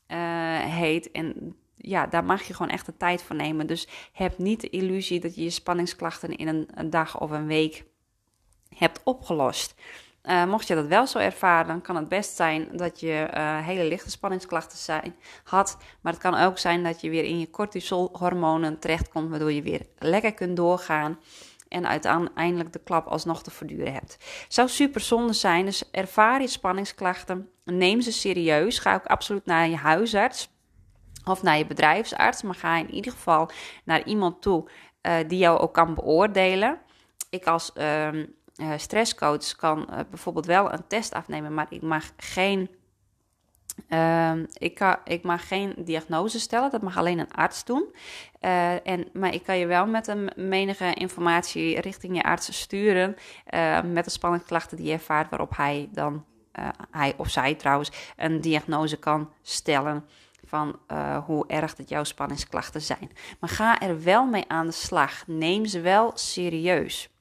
uh, 0.08 0.58
heet. 0.58 1.10
En 1.10 1.56
ja, 1.76 2.06
daar 2.06 2.24
mag 2.24 2.42
je 2.42 2.54
gewoon 2.54 2.72
echt 2.72 2.86
de 2.86 2.96
tijd 2.96 3.22
voor 3.22 3.36
nemen. 3.36 3.66
Dus 3.66 3.88
heb 4.12 4.38
niet 4.38 4.60
de 4.60 4.70
illusie 4.70 5.20
dat 5.20 5.34
je 5.34 5.42
je 5.42 5.50
spanningsklachten 5.50 6.36
in 6.36 6.48
een, 6.48 6.68
een 6.74 6.90
dag 6.90 7.20
of 7.20 7.30
een 7.30 7.46
week 7.46 7.84
hebt 8.76 9.00
opgelost. 9.04 9.74
Uh, 10.24 10.44
mocht 10.44 10.66
je 10.66 10.74
dat 10.74 10.86
wel 10.86 11.06
zo 11.06 11.18
ervaren, 11.18 11.66
dan 11.66 11.80
kan 11.80 11.96
het 11.96 12.08
best 12.08 12.36
zijn 12.36 12.68
dat 12.72 13.00
je 13.00 13.28
uh, 13.34 13.66
hele 13.66 13.84
lichte 13.84 14.10
spanningsklachten 14.10 14.78
zijn, 14.78 15.16
had. 15.44 15.78
Maar 16.00 16.12
het 16.12 16.22
kan 16.22 16.34
ook 16.34 16.58
zijn 16.58 16.82
dat 16.82 17.00
je 17.00 17.10
weer 17.10 17.24
in 17.24 17.38
je 17.38 17.50
cortisolhormonen 17.50 18.78
terechtkomt, 18.78 19.30
waardoor 19.30 19.52
je 19.52 19.62
weer 19.62 19.86
lekker 19.98 20.34
kunt 20.34 20.56
doorgaan. 20.56 21.18
En 21.68 21.86
uiteindelijk 21.86 22.72
de 22.72 22.78
klap 22.84 23.06
alsnog 23.06 23.42
te 23.42 23.50
verduren 23.50 23.92
hebt. 23.92 24.18
Zou 24.48 24.68
super 24.68 25.00
zonde 25.00 25.32
zijn, 25.32 25.64
dus 25.64 25.90
ervaar 25.90 26.40
je 26.40 26.46
spanningsklachten. 26.46 27.48
Neem 27.64 28.00
ze 28.00 28.12
serieus. 28.12 28.78
Ga 28.78 28.94
ook 28.94 29.06
absoluut 29.06 29.46
naar 29.46 29.68
je 29.68 29.76
huisarts 29.76 30.48
of 31.24 31.42
naar 31.42 31.58
je 31.58 31.66
bedrijfsarts. 31.66 32.42
Maar 32.42 32.54
ga 32.54 32.76
in 32.76 32.90
ieder 32.90 33.12
geval 33.12 33.50
naar 33.84 34.04
iemand 34.04 34.42
toe 34.42 34.70
uh, 35.02 35.14
die 35.26 35.38
jou 35.38 35.58
ook 35.58 35.74
kan 35.74 35.94
beoordelen. 35.94 36.78
Ik 37.30 37.46
als 37.46 37.72
uh, 38.56 38.72
stresscoach 38.76 39.56
kan 39.56 39.86
uh, 39.90 39.98
bijvoorbeeld 40.10 40.46
wel 40.46 40.72
een 40.72 40.86
test 40.86 41.12
afnemen, 41.12 41.54
maar 41.54 41.66
ik 41.68 41.82
mag 41.82 42.12
geen. 42.16 42.70
Ehm, 43.88 44.44
ik, 44.52 44.74
kan, 44.74 44.96
ik 45.04 45.22
mag 45.22 45.48
geen 45.48 45.74
diagnose 45.78 46.40
stellen, 46.40 46.70
dat 46.70 46.82
mag 46.82 46.96
alleen 46.96 47.18
een 47.18 47.32
arts 47.32 47.64
doen. 47.64 47.94
Uh, 48.40 48.86
en, 48.86 49.08
maar 49.12 49.34
ik 49.34 49.42
kan 49.42 49.58
je 49.58 49.66
wel 49.66 49.86
met 49.86 50.06
een 50.06 50.30
menige 50.36 50.94
informatie 50.94 51.80
richting 51.80 52.16
je 52.16 52.22
arts 52.22 52.60
sturen. 52.60 53.16
met 53.84 54.04
de 54.04 54.10
spanningsklachten 54.10 54.76
die 54.76 54.86
je 54.86 54.92
ervaart, 54.92 55.30
waarop 55.30 55.56
hij 55.56 55.88
dan, 55.92 56.24
hij 56.90 57.14
of 57.16 57.30
zij 57.30 57.54
trouwens, 57.54 57.90
een 58.16 58.40
diagnose 58.40 58.96
kan 58.96 59.30
stellen 59.42 60.04
van 60.44 60.78
hoe 61.26 61.46
erg 61.46 61.74
dat 61.74 61.88
jouw 61.88 62.04
spanningsklachten 62.04 62.80
zijn. 62.80 63.10
Maar 63.40 63.50
ga 63.50 63.80
er 63.80 64.02
wel 64.02 64.26
mee 64.26 64.44
aan 64.48 64.66
de 64.66 64.72
slag. 64.72 65.26
Neem 65.26 65.66
ze 65.66 65.80
wel 65.80 66.10
serieus. 66.14 67.13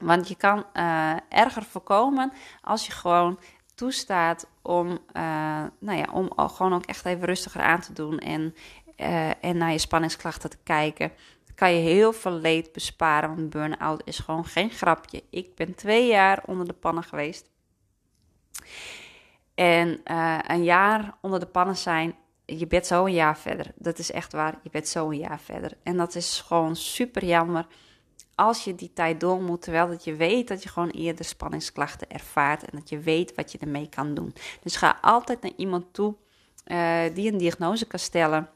Want 0.00 0.28
je 0.28 0.34
kan 0.34 0.64
uh, 0.74 1.12
erger 1.28 1.62
voorkomen 1.62 2.32
als 2.60 2.86
je 2.86 2.92
gewoon 2.92 3.38
toestaat 3.74 4.46
om, 4.62 4.88
uh, 4.88 5.64
nou 5.78 5.98
ja, 5.98 6.06
om 6.12 6.32
gewoon 6.36 6.72
ook 6.72 6.84
echt 6.84 7.04
even 7.04 7.24
rustiger 7.24 7.60
aan 7.60 7.80
te 7.80 7.92
doen 7.92 8.18
en, 8.18 8.54
en 9.40 9.56
naar 9.56 9.72
je 9.72 9.78
spanningsklachten 9.78 10.50
te 10.50 10.58
kijken. 10.62 11.12
Dan 11.44 11.54
kan 11.54 11.72
je 11.72 11.80
heel 11.80 12.12
veel 12.12 12.32
leed 12.32 12.72
besparen, 12.72 13.34
want 13.34 13.50
burn-out 13.50 14.02
is 14.04 14.18
gewoon 14.18 14.44
geen 14.44 14.70
grapje. 14.70 15.22
Ik 15.30 15.54
ben 15.54 15.74
twee 15.74 16.06
jaar 16.06 16.42
onder 16.46 16.66
de 16.66 16.72
pannen 16.72 17.04
geweest. 17.04 17.50
En 19.54 20.00
een 20.46 20.64
jaar 20.64 21.14
onder 21.20 21.40
de 21.40 21.46
pannen 21.46 21.76
zijn, 21.76 22.14
je 22.44 22.66
bent 22.66 22.86
zo 22.86 23.04
een 23.04 23.12
jaar 23.12 23.38
verder. 23.38 23.72
Dat 23.76 23.98
is 23.98 24.10
echt 24.10 24.32
waar, 24.32 24.58
je 24.62 24.70
bent 24.70 24.88
zo 24.88 25.10
een 25.10 25.18
jaar 25.18 25.40
verder. 25.40 25.72
En 25.82 25.96
dat 25.96 26.14
is 26.14 26.44
gewoon 26.46 26.76
super 26.76 27.24
jammer 27.24 27.66
als 28.40 28.64
je 28.64 28.74
die 28.74 28.92
tijd 28.92 29.20
door 29.20 29.42
moet, 29.42 29.62
terwijl 29.62 29.88
dat 29.88 30.04
je 30.04 30.14
weet 30.14 30.48
dat 30.48 30.62
je 30.62 30.68
gewoon 30.68 30.90
eerder 30.90 31.24
spanningsklachten 31.24 32.10
ervaart 32.10 32.62
en 32.62 32.78
dat 32.78 32.88
je 32.88 32.98
weet 32.98 33.34
wat 33.34 33.52
je 33.52 33.58
ermee 33.58 33.88
kan 33.88 34.14
doen. 34.14 34.34
Dus 34.62 34.76
ga 34.76 34.98
altijd 35.00 35.42
naar 35.42 35.52
iemand 35.56 35.94
toe 35.94 36.14
uh, 36.66 37.02
die 37.14 37.32
een 37.32 37.38
diagnose 37.38 37.86
kan 37.86 37.98
stellen. 37.98 38.48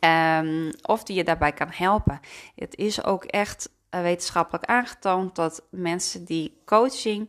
Um, 0.00 0.70
of 0.82 1.02
die 1.04 1.16
je 1.16 1.24
daarbij 1.24 1.52
kan 1.52 1.68
helpen. 1.70 2.20
Het 2.54 2.76
is 2.76 3.04
ook 3.04 3.24
echt 3.24 3.70
uh, 3.90 4.00
wetenschappelijk 4.00 4.64
aangetoond 4.64 5.36
dat 5.36 5.62
mensen 5.70 6.24
die 6.24 6.60
coaching 6.64 7.28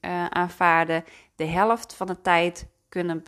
uh, 0.00 0.26
aanvaarden, 0.26 1.04
de 1.36 1.46
helft 1.46 1.94
van 1.94 2.06
de 2.06 2.20
tijd 2.20 2.66
kunnen 2.88 3.22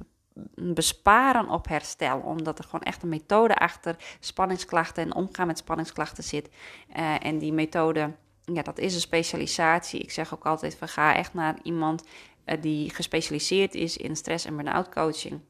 besparen 0.54 1.48
op 1.48 1.68
herstel. 1.68 2.18
Omdat 2.18 2.58
er 2.58 2.64
gewoon 2.64 2.82
echt 2.82 3.02
een 3.02 3.08
methode 3.08 3.56
achter 3.56 3.96
spanningsklachten 4.20 5.02
en 5.02 5.14
omgaan 5.14 5.46
met 5.46 5.58
spanningsklachten 5.58 6.24
zit. 6.24 6.48
Uh, 6.96 7.24
en 7.24 7.38
die 7.38 7.52
methode, 7.52 8.14
ja, 8.44 8.62
dat 8.62 8.78
is 8.78 8.94
een 8.94 9.00
specialisatie. 9.00 10.00
Ik 10.00 10.10
zeg 10.10 10.34
ook 10.34 10.46
altijd 10.46 10.76
van 10.76 10.88
ga 10.88 11.14
echt 11.14 11.34
naar 11.34 11.58
iemand 11.62 12.04
uh, 12.46 12.54
die 12.60 12.94
gespecialiseerd 12.94 13.74
is 13.74 13.96
in 13.96 14.16
stress- 14.16 14.44
en 14.44 14.56
burn-out 14.56 14.88
coaching. 14.88 15.40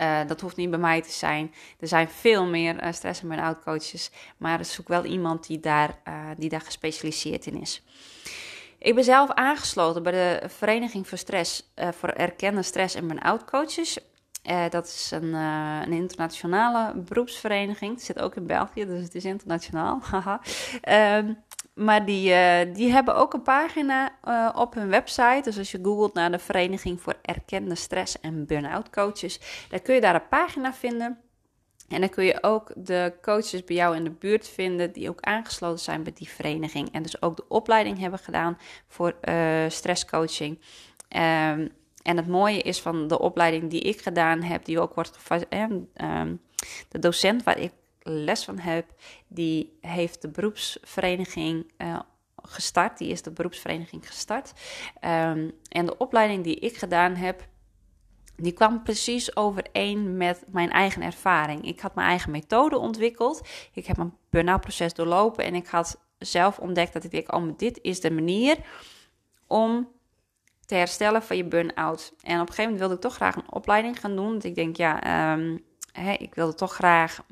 Uh, 0.00 0.20
dat 0.26 0.40
hoeft 0.40 0.56
niet 0.56 0.70
bij 0.70 0.78
mij 0.78 1.02
te 1.02 1.12
zijn. 1.12 1.54
Er 1.80 1.88
zijn 1.88 2.08
veel 2.08 2.46
meer 2.46 2.88
stress- 2.90 3.22
en 3.22 3.28
burn-out 3.28 3.62
coaches. 3.62 4.10
Maar 4.36 4.64
zoek 4.64 4.88
wel 4.88 5.04
iemand 5.04 5.46
die 5.46 5.60
daar, 5.60 5.98
die 6.36 6.48
daar 6.48 6.60
gespecialiseerd 6.60 7.46
in 7.46 7.60
is. 7.60 7.82
Ik 8.78 8.94
ben 8.94 9.04
zelf 9.04 9.30
aangesloten 9.30 10.02
bij 10.02 10.12
de 10.12 10.48
Vereniging 10.48 11.08
voor 11.08 11.18
Stress, 11.18 11.72
uh, 11.76 11.88
voor 11.92 12.08
erkende 12.08 12.62
stress- 12.62 12.94
en 12.94 13.06
burn-out 13.06 13.44
coaches. 13.44 13.98
Uh, 14.50 14.68
dat 14.70 14.86
is 14.86 15.10
een, 15.10 15.24
uh, 15.24 15.80
een, 15.84 15.92
internationale 15.92 16.94
beroepsvereniging. 16.96 17.94
Het 17.94 18.02
zit 18.02 18.20
ook 18.20 18.34
in 18.34 18.46
België, 18.46 18.86
dus 18.86 19.02
het 19.02 19.14
is 19.14 19.24
internationaal. 19.24 20.02
um, 21.16 21.44
maar 21.74 22.04
die, 22.04 22.34
die 22.72 22.92
hebben 22.92 23.16
ook 23.16 23.34
een 23.34 23.42
pagina 23.42 24.12
op 24.54 24.74
hun 24.74 24.88
website. 24.88 25.40
Dus 25.42 25.58
als 25.58 25.70
je 25.70 25.78
googelt 25.82 26.14
naar 26.14 26.30
de 26.30 26.38
Vereniging 26.38 27.00
voor 27.00 27.14
Erkende 27.22 27.74
Stress- 27.74 28.20
en 28.20 28.46
Burn-out 28.46 28.90
Coaches, 28.90 29.40
dan 29.68 29.82
kun 29.82 29.94
je 29.94 30.00
daar 30.00 30.14
een 30.14 30.28
pagina 30.28 30.72
vinden. 30.72 31.25
En 31.88 32.00
dan 32.00 32.08
kun 32.08 32.24
je 32.24 32.42
ook 32.42 32.72
de 32.76 33.12
coaches 33.22 33.64
bij 33.64 33.76
jou 33.76 33.96
in 33.96 34.04
de 34.04 34.10
buurt 34.10 34.48
vinden 34.48 34.92
die 34.92 35.08
ook 35.08 35.20
aangesloten 35.20 35.84
zijn 35.84 36.02
bij 36.02 36.12
die 36.12 36.28
vereniging. 36.28 36.92
En 36.92 37.02
dus 37.02 37.22
ook 37.22 37.36
de 37.36 37.48
opleiding 37.48 37.98
hebben 37.98 38.18
gedaan 38.18 38.58
voor 38.88 39.14
uh, 39.28 39.64
stresscoaching. 39.68 40.58
Um, 41.08 41.70
en 42.02 42.16
het 42.16 42.26
mooie 42.26 42.60
is 42.60 42.80
van 42.80 43.08
de 43.08 43.18
opleiding 43.18 43.70
die 43.70 43.80
ik 43.80 44.00
gedaan 44.00 44.42
heb, 44.42 44.64
die 44.64 44.80
ook 44.80 44.94
wordt 44.94 45.18
um, 45.50 46.40
de 46.88 46.98
docent 46.98 47.42
waar 47.42 47.58
ik 47.58 47.72
les 48.02 48.44
van 48.44 48.58
heb, 48.58 48.86
die 49.28 49.78
heeft 49.80 50.22
de 50.22 50.28
beroepsvereniging 50.28 51.72
uh, 51.78 52.00
gestart. 52.42 52.98
Die 52.98 53.10
is 53.10 53.22
de 53.22 53.30
beroepsvereniging 53.30 54.06
gestart. 54.06 54.52
Um, 55.04 55.52
en 55.68 55.86
de 55.86 55.96
opleiding 55.98 56.44
die 56.44 56.56
ik 56.56 56.76
gedaan 56.76 57.14
heb, 57.14 57.46
die 58.36 58.52
kwam 58.52 58.82
precies 58.82 59.36
overeen 59.36 60.16
met 60.16 60.44
mijn 60.46 60.70
eigen 60.70 61.02
ervaring. 61.02 61.66
Ik 61.66 61.80
had 61.80 61.94
mijn 61.94 62.08
eigen 62.08 62.30
methode 62.30 62.78
ontwikkeld. 62.78 63.48
Ik 63.72 63.86
heb 63.86 63.98
een 63.98 64.14
burn-out 64.30 64.60
proces 64.60 64.94
doorlopen 64.94 65.44
en 65.44 65.54
ik 65.54 65.66
had 65.66 66.00
zelf 66.18 66.58
ontdekt 66.58 66.92
dat 66.92 67.04
ik 67.04 67.10
dacht, 67.10 67.32
oh, 67.32 67.52
dit 67.56 67.78
is 67.82 68.00
de 68.00 68.10
manier 68.10 68.56
om 69.46 69.88
te 70.66 70.74
herstellen 70.74 71.22
van 71.22 71.36
je 71.36 71.44
burn-out. 71.44 72.12
En 72.22 72.34
op 72.34 72.40
een 72.40 72.54
gegeven 72.54 72.62
moment 72.62 72.78
wilde 72.78 72.94
ik 72.94 73.00
toch 73.00 73.14
graag 73.14 73.36
een 73.36 73.52
opleiding 73.52 74.00
gaan 74.00 74.16
doen. 74.16 74.30
Want 74.30 74.44
ik 74.44 74.54
denk, 74.54 74.76
ja, 74.76 75.32
um, 75.32 75.64
hè, 75.92 76.12
ik 76.12 76.34
wilde 76.34 76.54
toch 76.54 76.74
graag 76.74 77.24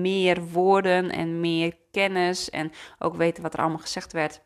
meer 0.00 0.44
woorden 0.44 1.10
en 1.10 1.40
meer 1.40 1.76
kennis 1.90 2.50
en 2.50 2.72
ook 2.98 3.16
weten 3.16 3.42
wat 3.42 3.54
er 3.54 3.60
allemaal 3.60 3.78
gezegd 3.78 4.12
werd 4.12 4.40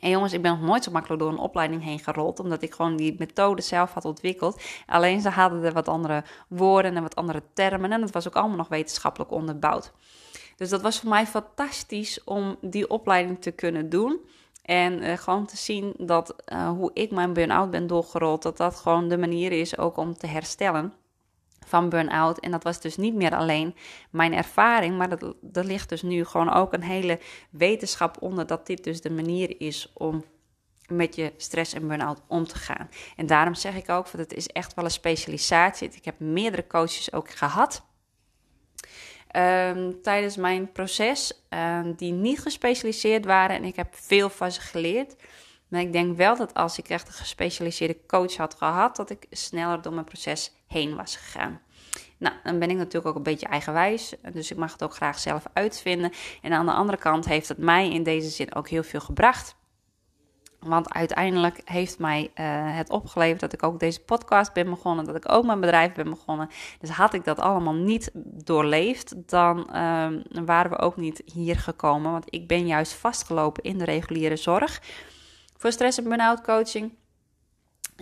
en 0.00 0.10
jongens, 0.10 0.32
ik 0.32 0.42
ben 0.42 0.50
nog 0.50 0.68
nooit 0.68 0.84
zo 0.84 0.90
makkelijk 0.90 1.22
door 1.22 1.30
een 1.30 1.38
opleiding 1.38 1.82
heen 1.82 1.98
gerold, 1.98 2.40
omdat 2.40 2.62
ik 2.62 2.74
gewoon 2.74 2.96
die 2.96 3.14
methode 3.18 3.62
zelf 3.62 3.92
had 3.92 4.04
ontwikkeld. 4.04 4.62
Alleen 4.86 5.20
ze 5.20 5.28
hadden 5.28 5.64
er 5.64 5.72
wat 5.72 5.88
andere 5.88 6.24
woorden 6.48 6.96
en 6.96 7.02
wat 7.02 7.16
andere 7.16 7.42
termen 7.52 7.92
en 7.92 8.02
het 8.02 8.10
was 8.10 8.26
ook 8.26 8.36
allemaal 8.36 8.56
nog 8.56 8.68
wetenschappelijk 8.68 9.30
onderbouwd. 9.30 9.92
Dus 10.56 10.68
dat 10.68 10.82
was 10.82 11.00
voor 11.00 11.08
mij 11.08 11.26
fantastisch 11.26 12.24
om 12.24 12.56
die 12.60 12.90
opleiding 12.90 13.40
te 13.40 13.50
kunnen 13.50 13.88
doen. 13.88 14.20
En 14.62 15.02
uh, 15.02 15.16
gewoon 15.16 15.46
te 15.46 15.56
zien 15.56 15.94
dat 15.98 16.34
uh, 16.52 16.68
hoe 16.68 16.90
ik 16.94 17.10
mijn 17.10 17.32
burn-out 17.32 17.70
ben 17.70 17.86
doorgerold, 17.86 18.42
dat 18.42 18.56
dat 18.56 18.76
gewoon 18.76 19.08
de 19.08 19.18
manier 19.18 19.52
is 19.52 19.78
ook 19.78 19.96
om 19.96 20.14
te 20.14 20.26
herstellen 20.26 20.92
van 21.68 21.88
burn-out. 21.88 22.40
En 22.40 22.50
dat 22.50 22.62
was 22.62 22.80
dus 22.80 22.96
niet 22.96 23.14
meer 23.14 23.34
alleen 23.34 23.74
mijn 24.10 24.34
ervaring, 24.34 24.96
maar 24.96 25.08
dat, 25.08 25.34
er 25.52 25.64
ligt 25.64 25.88
dus 25.88 26.02
nu 26.02 26.24
gewoon 26.24 26.52
ook 26.52 26.72
een 26.72 26.82
hele 26.82 27.18
wetenschap 27.50 28.16
onder 28.22 28.46
dat 28.46 28.66
dit 28.66 28.84
dus 28.84 29.00
de 29.00 29.10
manier 29.10 29.60
is 29.60 29.92
om 29.94 30.24
met 30.86 31.14
je 31.14 31.32
stress 31.36 31.74
en 31.74 31.88
burn-out 31.88 32.22
om 32.26 32.46
te 32.46 32.58
gaan. 32.58 32.88
En 33.16 33.26
daarom 33.26 33.54
zeg 33.54 33.74
ik 33.74 33.88
ook, 33.88 34.10
dat 34.10 34.20
het 34.20 34.34
is 34.34 34.46
echt 34.46 34.74
wel 34.74 34.84
een 34.84 34.90
specialisatie. 34.90 35.90
Ik 35.92 36.04
heb 36.04 36.20
meerdere 36.20 36.66
coaches 36.66 37.12
ook 37.12 37.30
gehad. 37.30 37.86
Um, 39.36 40.02
tijdens 40.02 40.36
mijn 40.36 40.72
proces, 40.72 41.44
um, 41.48 41.94
die 41.94 42.12
niet 42.12 42.40
gespecialiseerd 42.40 43.24
waren. 43.24 43.56
En 43.56 43.64
ik 43.64 43.76
heb 43.76 43.94
veel 43.94 44.28
van 44.28 44.52
ze 44.52 44.60
geleerd. 44.60 45.16
Maar 45.68 45.80
ik 45.80 45.92
denk 45.92 46.16
wel 46.16 46.36
dat 46.36 46.54
als 46.54 46.78
ik 46.78 46.88
echt 46.88 47.08
een 47.08 47.14
gespecialiseerde 47.14 48.06
coach 48.06 48.36
had 48.36 48.54
gehad, 48.54 48.96
dat 48.96 49.10
ik 49.10 49.26
sneller 49.30 49.82
door 49.82 49.92
mijn 49.92 50.04
proces 50.04 50.52
heen 50.66 50.96
was 50.96 51.16
gegaan. 51.16 51.60
Nou, 52.18 52.34
dan 52.42 52.58
ben 52.58 52.70
ik 52.70 52.76
natuurlijk 52.76 53.06
ook 53.06 53.16
een 53.16 53.22
beetje 53.22 53.46
eigenwijs, 53.46 54.14
dus 54.32 54.50
ik 54.50 54.56
mag 54.56 54.72
het 54.72 54.82
ook 54.82 54.94
graag 54.94 55.18
zelf 55.18 55.44
uitvinden. 55.52 56.12
En 56.42 56.52
aan 56.52 56.66
de 56.66 56.72
andere 56.72 56.98
kant 56.98 57.24
heeft 57.24 57.48
het 57.48 57.58
mij 57.58 57.92
in 57.92 58.02
deze 58.02 58.28
zin 58.28 58.54
ook 58.54 58.68
heel 58.68 58.82
veel 58.82 59.00
gebracht. 59.00 59.56
Want 60.58 60.92
uiteindelijk 60.92 61.60
heeft 61.64 61.98
mij 61.98 62.22
uh, 62.22 62.76
het 62.76 62.90
opgeleverd 62.90 63.40
dat 63.40 63.52
ik 63.52 63.62
ook 63.62 63.80
deze 63.80 64.00
podcast 64.00 64.52
ben 64.52 64.70
begonnen, 64.70 65.04
dat 65.04 65.16
ik 65.16 65.32
ook 65.32 65.44
mijn 65.44 65.60
bedrijf 65.60 65.92
ben 65.92 66.10
begonnen. 66.10 66.48
Dus 66.80 66.90
had 66.90 67.14
ik 67.14 67.24
dat 67.24 67.38
allemaal 67.38 67.74
niet 67.74 68.10
doorleefd, 68.44 69.28
dan 69.28 69.58
uh, 69.58 70.06
waren 70.44 70.70
we 70.70 70.78
ook 70.78 70.96
niet 70.96 71.22
hier 71.24 71.56
gekomen. 71.56 72.12
Want 72.12 72.24
ik 72.34 72.46
ben 72.48 72.66
juist 72.66 72.92
vastgelopen 72.92 73.62
in 73.62 73.78
de 73.78 73.84
reguliere 73.84 74.36
zorg 74.36 74.80
voor 75.58 75.72
stress- 75.72 75.98
en 75.98 76.04
burn-out 76.04 76.40
coaching. 76.40 76.92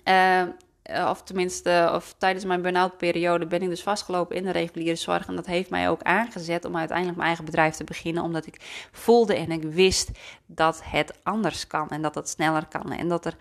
Uh, 0.05 0.41
eh, 0.87 1.09
of 1.11 1.23
tenminste, 1.23 1.91
of 1.95 2.15
tijdens 2.19 2.45
mijn 2.45 2.63
burn-out 2.63 2.97
periode 2.97 3.47
ben 3.47 3.63
ik 3.63 3.69
dus 3.69 3.83
vastgelopen 3.83 4.37
in 4.37 4.45
de 4.45 4.51
reguliere 4.51 4.97
zorg. 4.97 5.27
En 5.27 5.37
dat 5.37 5.47
heeft 5.47 5.71
mij 5.71 5.89
ook 5.89 6.03
aangezet 6.03 6.65
om 6.65 6.77
uiteindelijk 6.77 7.17
mijn 7.17 7.29
eigen 7.29 7.45
bedrijf 7.45 7.75
te 7.75 7.85
beginnen. 7.85 8.23
Omdat 8.23 8.47
ik 8.47 8.89
voelde 8.93 9.35
en 9.35 9.51
ik 9.51 9.63
wist 9.63 10.11
dat 10.47 10.83
het 10.85 11.19
anders 11.23 11.67
kan 11.67 11.89
en 11.89 12.03
dat 12.03 12.15
het 12.15 12.29
sneller 12.29 12.67
kan. 12.67 12.93
En 12.93 13.09
dat 13.09 13.25
er 13.25 13.37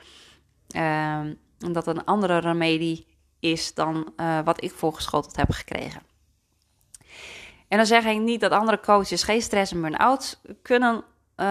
uh, 0.76 1.22
dat 1.58 1.88
een 1.88 2.06
andere 2.06 2.38
remedie 2.38 3.08
is 3.40 3.74
dan 3.74 4.14
uh, 4.18 4.40
wat 4.44 4.64
ik 4.64 4.72
voorgeschoteld 4.72 5.36
heb 5.36 5.52
gekregen. 5.52 6.02
En 7.68 7.78
dan 7.78 7.86
zeg 7.86 8.06
ik 8.06 8.20
niet 8.20 8.42
dat 8.42 8.52
andere 8.52 8.80
coaches 8.80 9.24
geen 9.24 9.42
stress 9.42 9.72
en 9.72 9.82
burn-out 9.82 10.42
kunnen 10.62 11.04
uh, 11.38 11.46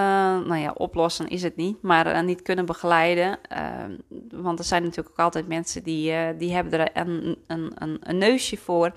nou 0.47 0.57
ja, 0.57 0.73
oplossen 0.73 1.29
is 1.29 1.43
het 1.43 1.57
niet, 1.57 1.83
maar 1.83 2.07
uh, 2.07 2.21
niet 2.23 2.43
kunnen 2.43 2.67
begeleiden. 2.67 3.39
Uh, 3.53 3.85
want 4.31 4.59
er 4.59 4.65
zijn 4.65 4.83
natuurlijk 4.83 5.11
ook 5.11 5.25
altijd 5.25 5.49
mensen 5.49 5.83
die, 5.83 6.37
die 6.37 6.53
hebben 6.53 6.81
er 6.81 6.91
een, 7.07 7.39
een, 7.47 7.99
een, 8.01 8.19
neusje 8.19 8.57
voor. 8.57 8.93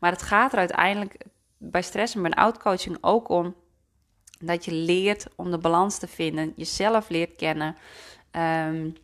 Maar 0.00 0.10
het 0.10 0.22
gaat 0.22 0.52
er 0.52 0.58
uiteindelijk 0.58 1.24
bij 1.58 1.82
stress 1.82 2.14
en 2.14 2.22
burn-out 2.22 2.58
coaching 2.58 2.98
ook 3.00 3.28
om 3.28 3.54
dat 4.38 4.64
je 4.64 4.72
leert 4.72 5.26
om 5.36 5.50
de 5.50 5.58
balans 5.58 5.98
te 5.98 6.08
vinden, 6.08 6.52
jezelf 6.56 7.08
leert 7.08 7.36
kennen. 7.36 7.76
Um, 8.68 8.94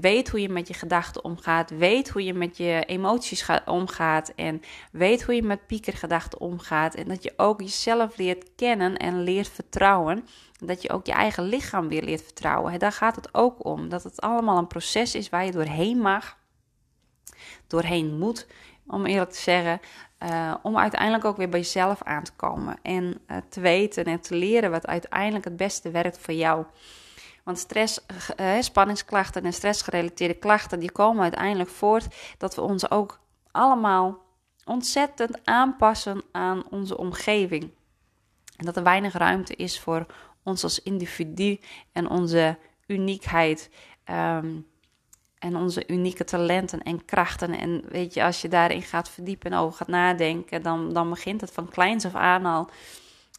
weet 0.00 0.30
hoe 0.30 0.40
je 0.40 0.48
met 0.48 0.68
je 0.68 0.74
gedachten 0.74 1.24
omgaat. 1.24 1.70
Weet 1.70 2.08
hoe 2.08 2.24
je 2.24 2.34
met 2.34 2.56
je 2.56 2.84
emoties 2.86 3.46
omgaat. 3.64 4.32
En 4.34 4.62
weet 4.92 5.22
hoe 5.22 5.34
je 5.34 5.42
met 5.42 5.66
piekergedachten 5.66 6.40
omgaat. 6.40 6.94
En 6.94 7.08
dat 7.08 7.22
je 7.22 7.32
ook 7.36 7.60
jezelf 7.60 8.16
leert 8.16 8.48
kennen 8.56 8.96
en 8.96 9.22
leert 9.22 9.48
vertrouwen. 9.48 10.26
Dat 10.58 10.82
je 10.82 10.90
ook 10.90 11.06
je 11.06 11.12
eigen 11.12 11.44
lichaam 11.44 11.88
weer 11.88 12.02
leert 12.02 12.22
vertrouwen. 12.22 12.78
Daar 12.78 12.92
gaat 12.92 13.16
het 13.16 13.34
ook 13.34 13.64
om. 13.64 13.88
Dat 13.88 14.02
het 14.02 14.20
allemaal 14.20 14.58
een 14.58 14.66
proces 14.66 15.14
is 15.14 15.28
waar 15.28 15.44
je 15.44 15.52
doorheen 15.52 15.98
mag. 15.98 16.36
Doorheen 17.66 18.18
moet, 18.18 18.46
om 18.86 19.06
eerlijk 19.06 19.30
te 19.30 19.40
zeggen. 19.40 19.80
Uh, 20.22 20.54
om 20.62 20.78
uiteindelijk 20.78 21.24
ook 21.24 21.36
weer 21.36 21.48
bij 21.48 21.60
jezelf 21.60 22.02
aan 22.02 22.22
te 22.22 22.32
komen. 22.36 22.76
En 22.82 23.20
uh, 23.30 23.36
te 23.48 23.60
weten 23.60 24.04
en 24.04 24.20
te 24.20 24.34
leren 24.34 24.70
wat 24.70 24.86
uiteindelijk 24.86 25.44
het 25.44 25.56
beste 25.56 25.90
werkt 25.90 26.18
voor 26.18 26.34
jou. 26.34 26.64
Want 27.42 27.58
stress, 27.58 28.00
uh, 28.40 28.60
spanningsklachten 28.60 29.44
en 29.44 29.52
stressgerelateerde 29.52 30.34
klachten, 30.34 30.80
die 30.80 30.92
komen 30.92 31.22
uiteindelijk 31.22 31.70
voort 31.70 32.06
dat 32.38 32.54
we 32.54 32.60
ons 32.60 32.90
ook 32.90 33.20
allemaal 33.50 34.18
ontzettend 34.64 35.44
aanpassen 35.44 36.22
aan 36.32 36.68
onze 36.70 36.98
omgeving. 36.98 37.70
En 38.56 38.64
dat 38.64 38.76
er 38.76 38.82
weinig 38.82 39.12
ruimte 39.12 39.56
is 39.56 39.80
voor 39.80 40.06
ons 40.42 40.62
als 40.62 40.82
individu 40.82 41.60
en 41.92 42.08
onze 42.08 42.58
uniekheid. 42.86 43.70
Um, 44.10 44.70
en 45.42 45.56
onze 45.56 45.84
unieke 45.86 46.24
talenten 46.24 46.82
en 46.82 47.04
krachten. 47.04 47.58
En 47.58 47.82
weet 47.88 48.14
je, 48.14 48.24
als 48.24 48.40
je 48.40 48.48
daarin 48.48 48.82
gaat 48.82 49.10
verdiepen 49.10 49.50
en 49.50 49.58
over 49.58 49.76
gaat 49.76 49.88
nadenken, 49.88 50.62
dan, 50.62 50.92
dan 50.92 51.10
begint 51.10 51.40
het 51.40 51.52
van 51.52 51.68
kleins 51.68 52.04
af 52.04 52.14
aan 52.14 52.46
al. 52.46 52.68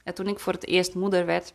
En 0.04 0.14
toen 0.14 0.28
ik 0.28 0.40
voor 0.40 0.54
het 0.54 0.68
eerst 0.68 0.96
moeder 0.96 1.26
werd, 1.26 1.54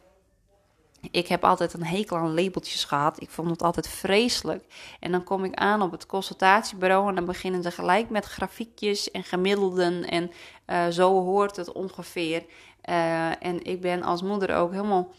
ik 1.10 1.28
heb 1.28 1.44
altijd 1.44 1.72
een 1.72 1.84
hekel 1.84 2.16
aan 2.16 2.34
labeltjes 2.34 2.84
gehad. 2.84 3.20
Ik 3.20 3.30
vond 3.30 3.50
het 3.50 3.62
altijd 3.62 3.88
vreselijk. 3.88 4.64
En 5.00 5.12
dan 5.12 5.24
kom 5.24 5.44
ik 5.44 5.54
aan 5.54 5.82
op 5.82 5.90
het 5.90 6.06
consultatiebureau 6.06 7.08
en 7.08 7.14
dan 7.14 7.24
beginnen 7.24 7.62
ze 7.62 7.70
gelijk 7.70 8.10
met 8.10 8.24
grafiekjes 8.24 9.10
en 9.10 9.24
gemiddelden. 9.24 10.04
En 10.04 10.30
uh, 10.66 10.86
zo 10.86 11.22
hoort 11.22 11.56
het 11.56 11.72
ongeveer. 11.72 12.44
Uh, 12.88 13.44
en 13.44 13.64
ik 13.64 13.80
ben 13.80 14.02
als 14.02 14.22
moeder 14.22 14.56
ook 14.56 14.72
helemaal 14.72 15.12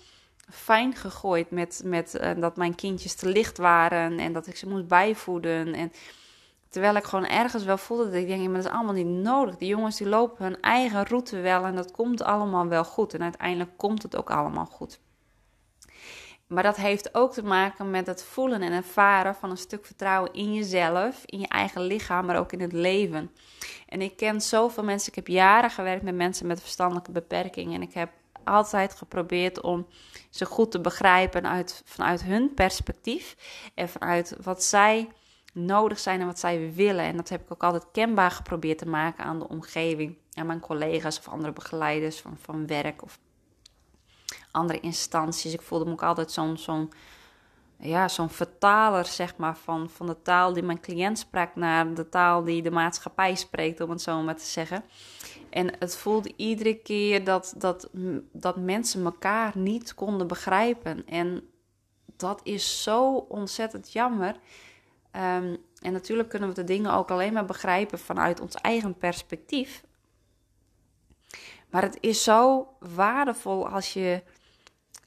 fijn 0.49 0.95
gegooid 0.95 1.51
met, 1.51 1.81
met 1.85 2.19
uh, 2.21 2.31
dat 2.37 2.57
mijn 2.57 2.75
kindjes 2.75 3.15
te 3.15 3.29
licht 3.29 3.57
waren 3.57 4.19
en 4.19 4.33
dat 4.33 4.47
ik 4.47 4.57
ze 4.57 4.69
moest 4.69 4.87
bijvoeden. 4.87 5.73
En 5.73 5.91
terwijl 6.69 6.95
ik 6.95 7.03
gewoon 7.03 7.27
ergens 7.27 7.63
wel 7.63 7.77
voelde 7.77 8.03
dat 8.05 8.13
ik 8.13 8.27
denk, 8.27 8.45
maar 8.45 8.55
dat 8.55 8.65
is 8.65 8.71
allemaal 8.71 8.93
niet 8.93 9.23
nodig. 9.23 9.57
Die 9.57 9.67
jongens 9.67 9.97
die 9.97 10.07
lopen 10.07 10.45
hun 10.45 10.61
eigen 10.61 11.05
route 11.05 11.39
wel 11.39 11.65
en 11.65 11.75
dat 11.75 11.91
komt 11.91 12.23
allemaal 12.23 12.67
wel 12.67 12.83
goed. 12.83 13.13
En 13.13 13.21
uiteindelijk 13.21 13.71
komt 13.77 14.03
het 14.03 14.15
ook 14.15 14.31
allemaal 14.31 14.65
goed. 14.65 14.99
Maar 16.49 16.63
dat 16.63 16.75
heeft 16.75 17.15
ook 17.15 17.33
te 17.33 17.43
maken 17.43 17.89
met 17.89 18.07
het 18.07 18.23
voelen 18.23 18.61
en 18.61 18.71
ervaren 18.71 19.35
van 19.35 19.49
een 19.49 19.57
stuk 19.57 19.85
vertrouwen 19.85 20.33
in 20.33 20.53
jezelf, 20.53 21.21
in 21.25 21.39
je 21.39 21.47
eigen 21.47 21.81
lichaam, 21.81 22.25
maar 22.25 22.39
ook 22.39 22.51
in 22.51 22.61
het 22.61 22.73
leven. 22.73 23.31
En 23.87 24.01
ik 24.01 24.17
ken 24.17 24.41
zoveel 24.41 24.83
mensen. 24.83 25.09
Ik 25.09 25.15
heb 25.15 25.27
jaren 25.27 25.69
gewerkt 25.69 26.03
met 26.03 26.15
mensen 26.15 26.47
met 26.47 26.61
verstandelijke 26.61 27.11
beperkingen. 27.11 27.73
En 27.73 27.81
ik 27.81 27.93
heb 27.93 28.09
altijd 28.43 28.95
geprobeerd 28.95 29.61
om 29.61 29.87
ze 30.29 30.45
goed 30.45 30.71
te 30.71 30.81
begrijpen 30.81 31.47
uit, 31.47 31.81
vanuit 31.85 32.23
hun 32.23 32.53
perspectief. 32.53 33.35
En 33.73 33.89
vanuit 33.89 34.35
wat 34.43 34.63
zij 34.63 35.09
nodig 35.53 35.99
zijn 35.99 36.19
en 36.19 36.25
wat 36.25 36.39
zij 36.39 36.73
willen. 36.73 37.05
En 37.05 37.17
dat 37.17 37.29
heb 37.29 37.41
ik 37.41 37.51
ook 37.51 37.63
altijd 37.63 37.87
kenbaar 37.91 38.31
geprobeerd 38.31 38.77
te 38.77 38.87
maken 38.87 39.23
aan 39.23 39.39
de 39.39 39.47
omgeving. 39.47 40.17
Aan 40.33 40.45
mijn 40.45 40.59
collega's 40.59 41.19
of 41.19 41.27
andere 41.27 41.53
begeleiders 41.53 42.19
van, 42.19 42.37
van 42.41 42.67
werk 42.67 43.03
of 43.03 43.19
andere 44.51 44.79
instanties. 44.79 45.53
Ik 45.53 45.61
voelde 45.61 45.85
me 45.85 45.91
ook 45.91 46.03
altijd 46.03 46.31
zo'n 46.31 46.57
zo'n 46.57 46.91
ja, 47.81 48.07
zo'n 48.07 48.29
vertaler 48.29 49.05
zeg 49.05 49.37
maar, 49.37 49.57
van, 49.57 49.89
van 49.89 50.05
de 50.05 50.21
taal 50.21 50.53
die 50.53 50.63
mijn 50.63 50.79
cliënt 50.79 51.19
sprak 51.19 51.55
naar 51.55 51.93
de 51.93 52.09
taal 52.09 52.43
die 52.43 52.61
de 52.61 52.71
maatschappij 52.71 53.35
spreekt, 53.35 53.81
om 53.81 53.89
het 53.89 54.01
zo 54.01 54.21
maar 54.21 54.35
te 54.35 54.45
zeggen. 54.45 54.83
En 55.49 55.71
het 55.79 55.97
voelde 55.97 56.33
iedere 56.35 56.75
keer 56.75 57.23
dat, 57.23 57.53
dat, 57.57 57.89
dat 58.31 58.57
mensen 58.57 59.05
elkaar 59.05 59.57
niet 59.57 59.93
konden 59.93 60.27
begrijpen. 60.27 61.07
En 61.07 61.49
dat 62.17 62.39
is 62.43 62.83
zo 62.83 63.13
ontzettend 63.15 63.91
jammer. 63.91 64.35
Um, 65.11 65.57
en 65.81 65.93
natuurlijk 65.93 66.29
kunnen 66.29 66.49
we 66.49 66.55
de 66.55 66.63
dingen 66.63 66.93
ook 66.93 67.11
alleen 67.11 67.33
maar 67.33 67.45
begrijpen 67.45 67.99
vanuit 67.99 68.39
ons 68.39 68.55
eigen 68.55 68.97
perspectief. 68.97 69.83
Maar 71.69 71.81
het 71.81 71.97
is 71.99 72.23
zo 72.23 72.67
waardevol 72.79 73.67
als 73.67 73.93
je 73.93 74.23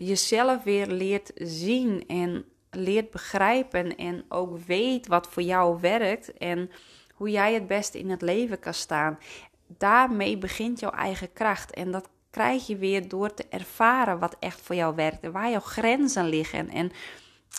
jezelf 0.06 0.62
weer 0.62 0.86
leert 0.86 1.30
zien 1.34 2.04
en 2.06 2.44
leert 2.70 3.10
begrijpen 3.10 3.96
en 3.96 4.24
ook 4.28 4.58
weet 4.58 5.06
wat 5.06 5.28
voor 5.28 5.42
jou 5.42 5.80
werkt 5.80 6.32
en 6.32 6.70
hoe 7.14 7.30
jij 7.30 7.54
het 7.54 7.66
beste 7.66 7.98
in 7.98 8.10
het 8.10 8.22
leven 8.22 8.58
kan 8.58 8.74
staan. 8.74 9.18
Daarmee 9.66 10.38
begint 10.38 10.80
jouw 10.80 10.90
eigen 10.90 11.32
kracht 11.32 11.70
en 11.74 11.90
dat 11.90 12.08
krijg 12.30 12.66
je 12.66 12.76
weer 12.76 13.08
door 13.08 13.34
te 13.34 13.44
ervaren 13.48 14.18
wat 14.18 14.36
echt 14.38 14.60
voor 14.60 14.74
jou 14.74 14.94
werkt 14.94 15.22
en 15.22 15.32
waar 15.32 15.50
jouw 15.50 15.60
grenzen 15.60 16.28
liggen 16.28 16.68
en 16.68 16.92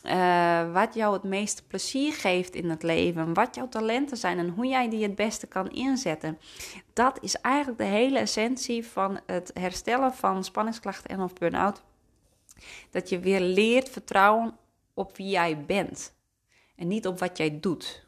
uh, 0.06 0.74
wat 0.74 0.94
jou 0.94 1.14
het 1.14 1.24
meeste 1.24 1.64
plezier 1.64 2.14
geeft 2.14 2.56
in 2.56 2.70
het 2.70 2.84
leven, 2.84 3.34
wat 3.34 3.56
jouw 3.56 3.70
talenten 3.70 4.18
zijn 4.18 4.40
en 4.40 4.50
hoe 4.50 4.66
jij 4.66 4.90
die 4.90 5.04
het 5.04 5.16
beste 5.16 5.48
kan 5.48 5.70
inzetten. 5.70 6.40
Dat 6.94 7.18
is 7.22 7.36
eigenlijk 7.36 7.78
de 7.78 7.86
hele 7.86 8.20
essentie 8.20 8.86
van 8.86 9.20
het 9.26 9.52
herstellen 9.54 10.14
van 10.14 10.44
spanningsklachten 10.44 11.10
en 11.10 11.22
of 11.22 11.34
burn-out. 11.34 11.82
Dat 12.90 13.10
je 13.10 13.20
weer 13.20 13.42
leert 13.42 13.90
vertrouwen 13.90 14.58
op 14.94 15.18
wie 15.18 15.30
jij 15.30 15.66
bent 15.66 16.14
en 16.76 16.88
niet 16.88 17.08
op 17.08 17.20
wat 17.20 17.38
jij 17.38 17.60
doet. 17.60 18.06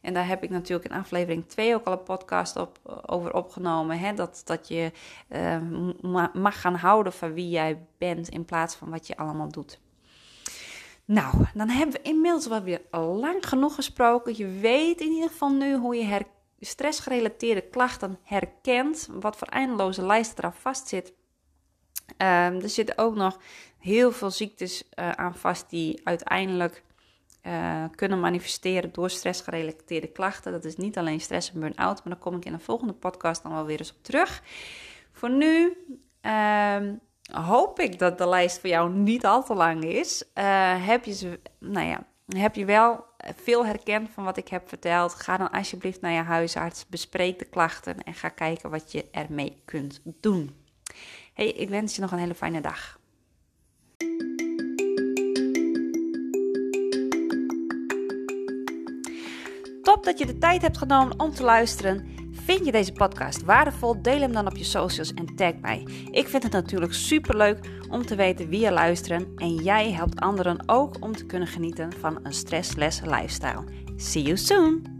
En 0.00 0.14
daar 0.14 0.26
heb 0.26 0.42
ik 0.42 0.50
natuurlijk 0.50 0.90
in 0.90 0.96
aflevering 0.96 1.48
2 1.48 1.74
ook 1.74 1.84
al 1.84 1.92
een 1.92 2.02
podcast 2.02 2.56
op, 2.56 3.02
over 3.06 3.34
opgenomen. 3.34 3.98
Hè? 3.98 4.14
Dat, 4.14 4.42
dat 4.44 4.68
je 4.68 4.92
uh, 5.28 6.28
mag 6.32 6.60
gaan 6.60 6.74
houden 6.74 7.12
van 7.12 7.32
wie 7.32 7.48
jij 7.48 7.86
bent 7.98 8.28
in 8.28 8.44
plaats 8.44 8.74
van 8.74 8.90
wat 8.90 9.06
je 9.06 9.16
allemaal 9.16 9.48
doet. 9.48 9.80
Nou, 11.04 11.44
dan 11.54 11.68
hebben 11.68 11.94
we 11.94 12.08
inmiddels 12.08 12.46
wel 12.46 12.62
weer 12.62 12.80
lang 12.90 13.48
genoeg 13.48 13.74
gesproken. 13.74 14.36
Je 14.36 14.46
weet 14.46 15.00
in 15.00 15.12
ieder 15.12 15.28
geval 15.28 15.50
nu 15.50 15.76
hoe 15.76 15.96
je 15.96 16.24
stressgerelateerde 16.60 17.60
klachten 17.60 18.18
herkent. 18.22 19.08
Wat 19.12 19.36
voor 19.36 19.48
eindeloze 19.48 20.06
lijst 20.06 20.38
eraan 20.38 20.54
vastzit. 20.54 21.12
Um, 22.06 22.60
er 22.60 22.68
zitten 22.68 22.98
ook 22.98 23.14
nog 23.14 23.38
heel 23.78 24.12
veel 24.12 24.30
ziektes 24.30 24.84
uh, 24.98 25.10
aan 25.10 25.34
vast 25.34 25.70
die 25.70 26.00
uiteindelijk 26.04 26.82
uh, 27.42 27.84
kunnen 27.94 28.20
manifesteren 28.20 28.92
door 28.92 29.10
stressgerelateerde 29.10 30.06
klachten. 30.06 30.52
Dat 30.52 30.64
is 30.64 30.76
niet 30.76 30.98
alleen 30.98 31.20
stress 31.20 31.52
en 31.52 31.60
burn-out, 31.60 32.04
maar 32.04 32.12
daar 32.12 32.22
kom 32.22 32.36
ik 32.36 32.44
in 32.44 32.52
een 32.52 32.60
volgende 32.60 32.92
podcast 32.92 33.42
dan 33.42 33.52
wel 33.52 33.64
weer 33.64 33.78
eens 33.78 33.92
op 33.92 34.02
terug. 34.02 34.42
Voor 35.12 35.30
nu 35.30 35.76
um, 36.22 37.00
hoop 37.32 37.80
ik 37.80 37.98
dat 37.98 38.18
de 38.18 38.28
lijst 38.28 38.60
voor 38.60 38.68
jou 38.68 38.92
niet 38.92 39.26
al 39.26 39.44
te 39.44 39.54
lang 39.54 39.84
is. 39.84 40.24
Uh, 40.34 40.86
heb, 40.86 41.04
je 41.04 41.14
ze, 41.14 41.40
nou 41.58 41.86
ja, 41.86 42.06
heb 42.26 42.54
je 42.54 42.64
wel 42.64 43.04
veel 43.36 43.66
herkend 43.66 44.10
van 44.10 44.24
wat 44.24 44.36
ik 44.36 44.48
heb 44.48 44.68
verteld? 44.68 45.14
Ga 45.14 45.36
dan 45.36 45.50
alsjeblieft 45.50 46.00
naar 46.00 46.12
je 46.12 46.22
huisarts, 46.22 46.86
bespreek 46.86 47.38
de 47.38 47.44
klachten 47.44 48.02
en 48.02 48.14
ga 48.14 48.28
kijken 48.28 48.70
wat 48.70 48.92
je 48.92 49.10
ermee 49.10 49.62
kunt 49.64 50.00
doen. 50.04 50.62
Hey, 51.34 51.48
ik 51.48 51.68
wens 51.68 51.94
je 51.94 52.00
nog 52.00 52.12
een 52.12 52.18
hele 52.18 52.34
fijne 52.34 52.60
dag. 52.60 52.98
Top 59.82 60.04
dat 60.04 60.18
je 60.18 60.26
de 60.26 60.38
tijd 60.38 60.62
hebt 60.62 60.78
genomen 60.78 61.20
om 61.20 61.30
te 61.30 61.42
luisteren. 61.42 62.08
Vind 62.32 62.64
je 62.64 62.72
deze 62.72 62.92
podcast 62.92 63.44
waardevol? 63.44 64.02
Deel 64.02 64.20
hem 64.20 64.32
dan 64.32 64.46
op 64.46 64.56
je 64.56 64.64
socials 64.64 65.14
en 65.14 65.36
tag 65.36 65.54
mij. 65.60 65.86
Ik 66.10 66.28
vind 66.28 66.42
het 66.42 66.52
natuurlijk 66.52 66.92
superleuk 66.92 67.58
om 67.90 68.06
te 68.06 68.14
weten 68.14 68.48
wie 68.48 68.60
je 68.60 68.72
luistert 68.72 69.26
en 69.36 69.54
jij 69.54 69.92
helpt 69.92 70.20
anderen 70.20 70.62
ook 70.66 70.96
om 71.00 71.16
te 71.16 71.26
kunnen 71.26 71.48
genieten 71.48 71.92
van 71.92 72.18
een 72.22 72.32
stressless 72.32 73.00
lifestyle. 73.00 73.64
See 73.96 74.22
you 74.22 74.36
soon! 74.36 74.92